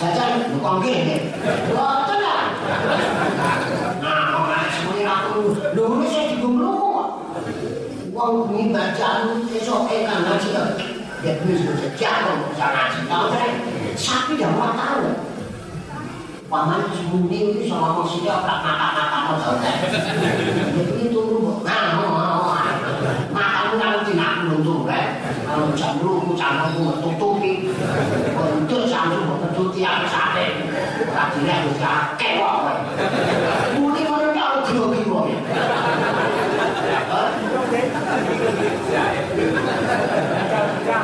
[0.00, 1.28] Jajan bukan gini.
[1.68, 2.42] Boten lah.
[4.00, 5.52] Nah, orang semuanya aku.
[5.76, 7.08] Ini saya juga melukuk kok.
[8.18, 10.50] wong kuwi baca esuk e kan ngaji
[11.22, 13.30] ya wis sejak kok ngaji tau
[13.94, 15.06] sapi ya ora tau
[16.50, 19.54] paman sembunyi iki sama maksudnya ora kata-kata kok tau
[20.98, 22.50] iki turu nah mau
[23.30, 24.82] makan nang tidak belum
[25.58, 27.66] kalau jam lu jam aku tutupi.
[28.38, 30.46] Untuk sampai tutupi apa sate.
[34.68, 35.26] Grogi kok.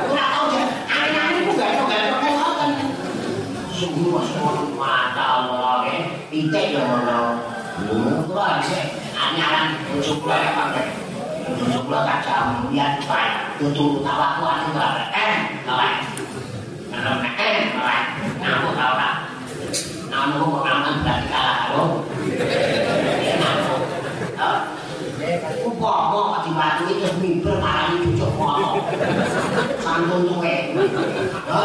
[0.04, 2.70] Ora tau jan, anane ku gak iso gak iso ngoten.
[3.74, 5.96] Sungguh semua mata Allah ke,
[6.30, 7.42] pitik yo ngono.
[8.30, 11.03] Kula sik anyaran bojo kula
[11.44, 15.12] Bojo kula kacang lihat bae, tutu tawa ku ati ora.
[15.12, 15.34] Eh,
[15.68, 15.92] bae.
[16.88, 18.00] Nah, eh, bae.
[18.40, 19.10] Ngaku ta ora?
[20.08, 21.84] Namu kok aman berarti kalah karo.
[25.64, 28.80] Umpama mati-mati iki terus mimpi marani cucuk mono.
[29.84, 30.56] Santun tuwe.
[31.44, 31.60] Ya.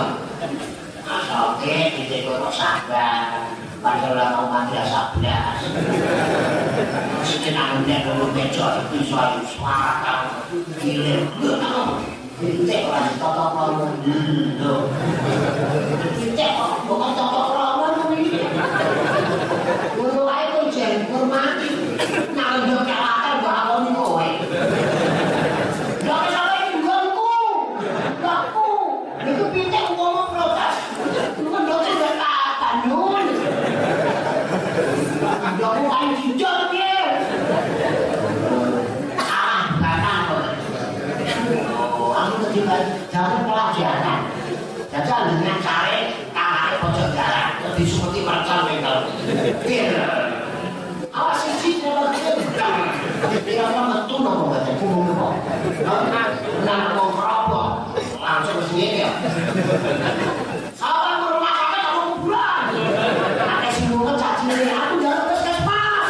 [1.07, 3.47] Asoke iki kok sabar.
[3.79, 5.63] Padahal lah mau mati rasa belas.
[7.23, 10.27] Sikit ndek dulu bejo iso ayu suara
[10.83, 11.23] gilir.
[12.39, 13.87] Kita ora toto kono.
[14.03, 14.75] Lho.
[16.19, 18.43] Kita kok kok toto kono iki.
[19.95, 21.71] Ngono ae kok jen hormati.
[22.35, 24.27] Nang yo kalatan kok aku ni kowe.
[26.03, 27.31] Lha sampe iki nggonku.
[28.27, 28.67] Aku.
[29.23, 30.75] Iku pitik ngomong protes.
[31.39, 33.25] Nuwun dote kata nun.
[35.59, 36.95] Yo aku kan jujur piye.
[39.19, 40.43] Ah, batang kok.
[41.75, 42.75] Oh, aku ketika
[43.11, 44.19] jalan pelajaran.
[44.89, 45.99] Jajan dengan cara
[46.31, 47.47] kakaknya pojok jalan.
[47.59, 48.97] Lebih seperti mercon bengkel.
[49.67, 49.99] Piye?
[51.11, 52.69] Awas sih dalam kita.
[53.43, 55.33] Dia apa metu nopo kata punggung kok.
[56.63, 57.99] Nah, mau merokok.
[58.23, 59.11] Langsung ke sini ya.
[59.49, 59.65] Ini.
[64.29, 66.09] Aku jalan ke puskesmas.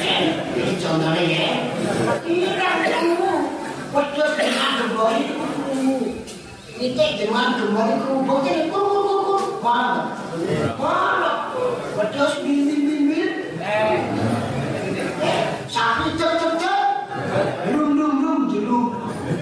[0.00, 0.22] Eh,
[0.56, 1.48] ini contohnya ya.
[2.24, 3.32] Ini kan kamu.
[3.96, 5.22] Wedus dengan gembori
[6.76, 9.40] Ini dengan gembori kerubuk ini kur kur kur kur.
[10.76, 11.32] Mana?
[11.96, 13.22] Wedus bili bili.
[13.64, 13.96] Eh.
[15.24, 15.40] Eh,
[15.72, 16.84] sapi cek cek cek.
[17.72, 18.80] Rum rum rum jelu.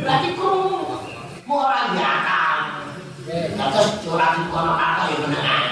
[0.06, 1.02] Lagi kur.
[1.48, 2.38] Mau orang biasa.
[3.74, 5.64] Terus curang di kono kata ya beneran.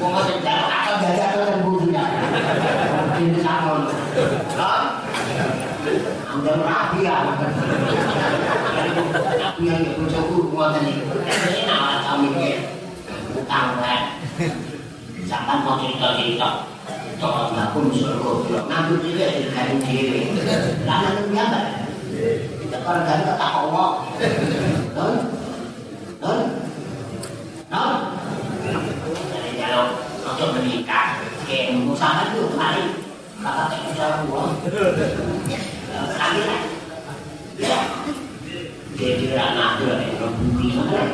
[0.00, 2.04] Mau ngasih jalan kata jalan kata budi ya.
[3.20, 3.90] Ini sama.
[4.56, 4.82] Kan?
[6.30, 7.16] Anda rapi ya.
[9.10, 10.04] Tapi yang itu
[34.00, 34.56] bisa uang.
[36.16, 36.62] Lagi lah.
[37.60, 37.78] Ya.
[38.96, 41.04] Jadi anak dia yang bumi mana?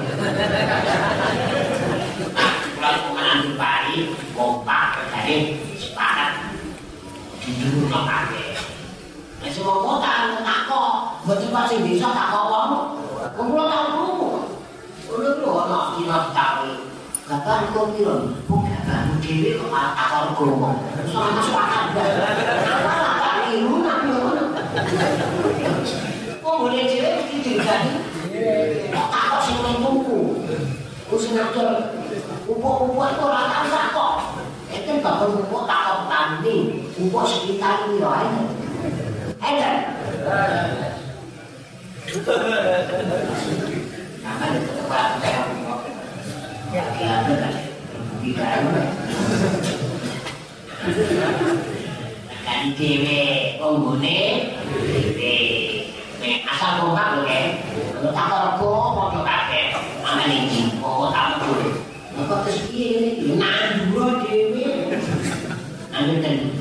[2.76, 3.96] Kalau pemenang di Bali,
[4.38, 6.30] kompak, jadi sepakat
[7.42, 8.54] jujur no kake.
[9.42, 10.82] Nah, semua kota anu tako,
[11.26, 12.80] buat cepat sih bisa tako kamu.
[13.34, 14.30] Kumpul tahu dulu.
[15.10, 16.94] Udah lu ono dino tahu.
[17.26, 19.74] Kapan kau bilang, bukan kamu dewi kok
[20.46, 20.78] malah takor ngomong.
[21.10, 21.84] Soalnya sepakat.
[22.62, 24.44] Apa lah tak ilu nabi ngono.
[26.42, 27.90] Kok boleh dewi iki dijadi?
[28.94, 30.20] Kok takor sing nang tuku.
[31.10, 31.68] Ku sing ngatur
[32.46, 34.14] upuk-upuk itu ora tau takok.
[34.70, 36.56] Itu bakal upuk takok tani,
[36.94, 38.28] upuk sekitar iki lho ae.
[39.42, 39.70] Ada.
[44.26, 45.42] Nah, itu tempat saya
[46.74, 47.54] Ya, ya, benar.
[48.20, 49.65] Tidak ada.
[52.46, 54.18] Kan dhewe penggune
[54.70, 55.34] dhewe.
[56.22, 57.58] Nek asal kompak lho ya.
[57.90, 59.66] Kalau tak rego padha kabeh.
[60.06, 61.70] Aman iki, kok tak peduli.
[62.14, 62.86] Kok iki?
[63.34, 64.94] Nang dua dhewe.
[65.90, 66.54] Anu ten.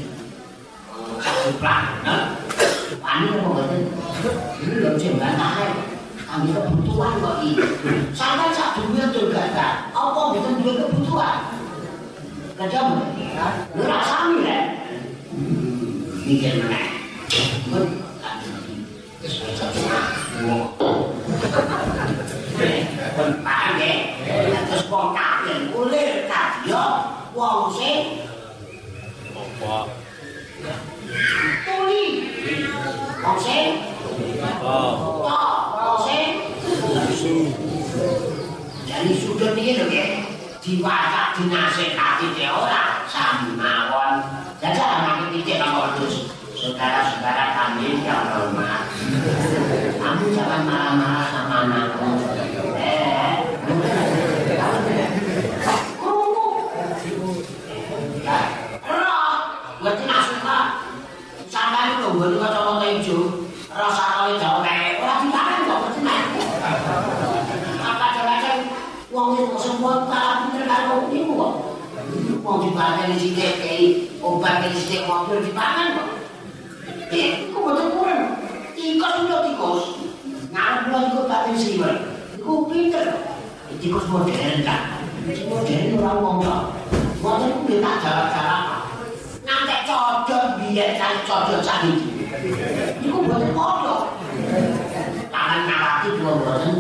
[1.22, 2.34] Suplak, nah.
[2.98, 3.82] Pani apa mboten?
[4.58, 5.70] Ini lho sing bantah
[6.26, 7.62] kami kebutuhan kok ini.
[8.18, 9.94] Sampai sak dunia tuh gak.
[9.94, 11.55] Apa bukan dua kebutuhan?
[12.58, 13.68] 干这么的啊？
[13.74, 14.78] 能拿上你来？
[16.26, 16.88] 你给他们来，
[17.68, 17.74] 我
[18.22, 18.56] 干不了。
[19.22, 19.94] 这是怎么了？
[20.40, 20.48] 我，
[23.18, 23.82] 我打你，
[24.54, 26.74] 那可是光打你，我累了干不了。
[27.34, 28.24] 光谁？
[29.60, 29.90] 我。
[31.66, 31.92] 东丽。
[33.22, 33.48] 光谁？
[34.64, 34.66] 啊。
[35.20, 36.08] 光谁？
[36.88, 37.22] 林叔，
[39.04, 39.94] 林叔，这你怎么的？
[40.62, 41.25] 听话啊！
[41.36, 44.24] Dinasekati de ora sami mawon.
[44.64, 46.32] Jajal anak iki nomor tujuh.
[46.56, 48.90] Saudara-saudara kami yang hormat.
[50.00, 52.08] Kamu jangan marah-marah sama anakku.
[52.80, 53.34] Eh,
[59.86, 60.66] Ngerti maksud Pak?
[61.46, 63.20] Sampai itu gue juga coba keju.
[63.70, 66.24] Rasa kali jauh kayak orang dimakan kok ngerti mak.
[67.86, 68.34] Apa coba
[69.14, 71.54] Wong itu semua kalau pinter kalau ini kok.
[73.06, 76.10] Wong dimakan di sini kayak obat di sini mobil dimakan kok.
[77.14, 78.24] Eh, kok betul kurang.
[78.74, 79.84] Tikus udah tikus.
[80.50, 81.94] Ngambil itu pakai siwer.
[82.34, 83.06] Iku pinter.
[83.78, 85.06] Tikus modern kan.
[85.22, 86.64] Modern orang ngomong.
[87.22, 88.62] Modern itu kita jalan-jalan.
[89.46, 91.94] Nanti codot biar cari codot cari.
[93.06, 94.02] Iku boten kodok.
[95.30, 96.74] Tangan ngalati dua boten.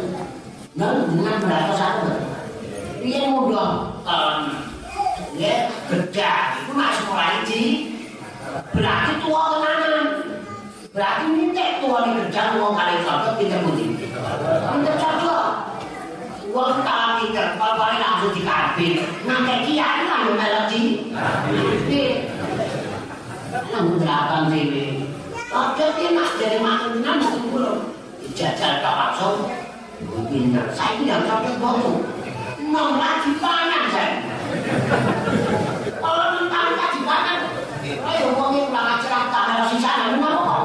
[0.74, 2.10] Lalu dengan berapa satu?
[3.06, 4.02] Dia mudah.
[4.02, 4.65] Um,
[5.36, 6.64] ya, bedah.
[6.64, 7.64] Itu masih mulai di.
[8.72, 10.06] Berarti tua tenanan.
[10.96, 13.90] Berarti minta tua di kerja uang kali codot pinter putih.
[14.72, 15.48] Pinter codot.
[16.56, 19.04] Uang kalau pinter, kalau paling langsung dikarbin.
[19.28, 20.84] Nanti kiai lah yang melodi.
[23.76, 25.04] Nang gerakan dhewe.
[25.52, 27.72] Padha ki nak jare makunan mung kula.
[28.24, 29.52] Dijajal tak langsung.
[30.32, 30.66] Pinter.
[30.72, 31.92] Saiki ndak cocok foto.
[32.72, 34.24] Nang lagi panan saya.
[36.00, 37.40] Kalau nang lagi panan.
[37.86, 40.60] Ayo wong iki kurang ajar kamera sisane ngono kok.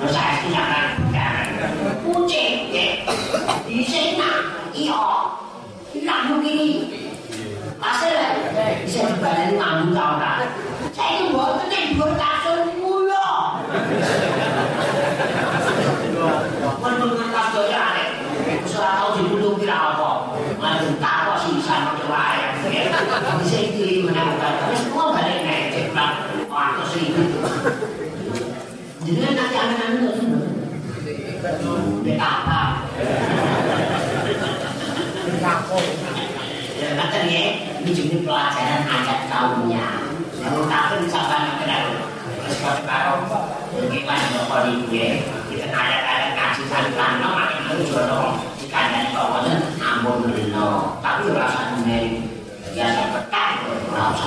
[0.00, 0.86] Wes saya iki jangan.
[2.08, 2.86] Kucing, ya.
[3.68, 4.30] Di sana,
[4.72, 5.04] iya.
[5.92, 6.68] Lalu gini,
[7.76, 8.16] Hasil,
[8.82, 10.48] bisa dibalani ngambung tau tak?
[10.96, 13.28] Saya ini buat ini buat kasur mulo.
[16.80, 17.84] Menurut kasur ya,
[18.64, 20.32] Usaha tahu dibutuh kira apa?
[20.56, 22.48] Lalu tak apa sih sama coba ya.
[23.44, 24.52] Bisa itu menemukan.
[24.64, 26.10] Tapi semua balik naik cepat.
[26.48, 27.24] Waktu sih itu.
[29.04, 30.36] Jadi nanti anak-anak itu
[32.06, 32.60] Dia apa?
[36.78, 37.42] Ya, kata ya,
[37.82, 39.86] ini juga pelajaran adat kaumnya.
[40.38, 41.94] Yang takkan sampai nanti lalu.
[42.46, 43.26] Terus kalau
[43.74, 45.08] bagaimana kalau di gue,
[45.50, 48.38] kita adat-adat ngaji satu lama, makin lalu jodoh.
[48.62, 50.96] Jika ada di bawahnya, ampun beliau.
[51.02, 51.98] Tapi rasanya
[52.72, 54.26] ya saya petang, rasa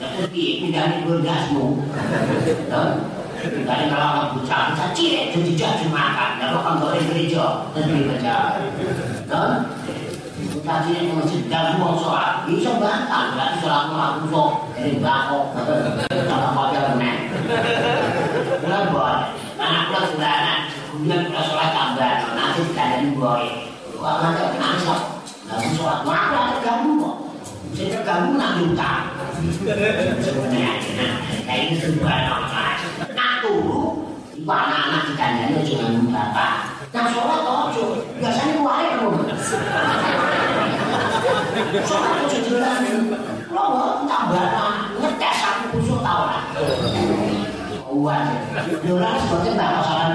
[0.00, 1.76] Terus pindahin berdasmu.
[3.40, 6.40] Dari kalau orang bucah, bucah cilik jadi jadi makan.
[6.40, 8.36] Lalu kan goreng gereja, tentu baca.
[10.56, 13.36] Bucah cilik mau sedang buang sholat, bisa bantah.
[13.36, 15.44] Berarti sholat mau busuk, jadi bangkok.
[16.08, 17.16] Kalau mau dia benar.
[18.60, 19.16] Bulan boy,
[19.60, 23.44] anak pulang bulanan, kemudian pulang sholat tambah, nanti dikandani boy.
[24.00, 25.00] Wah, nanti nangis kok.
[25.48, 27.16] Lalu sholat, wah, aku terganggu kok.
[27.76, 29.04] Saya terganggu nanti utang.
[29.40, 29.56] Ini
[31.80, 32.60] sebuah normal.
[33.40, 34.04] turu
[34.36, 36.52] iku anak-anak dikandani aja nganggo bapak
[36.92, 39.20] nang sholat ojo biasanya wae kamu
[41.84, 42.84] sholat ojo jelas
[43.48, 44.44] lo mau tambah
[45.00, 46.44] ngetes aku kusuk tau lah
[47.90, 48.22] Uwan,
[48.86, 50.14] Yolah sebetulnya mbak masalah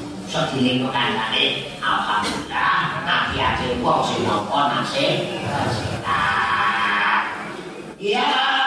[0.31, 0.47] bayang.
[0.47, 5.27] So dilingkukan tadi, Alhamdulillah, nabi aja wong sing nopo nasib,
[8.01, 8.60] Ya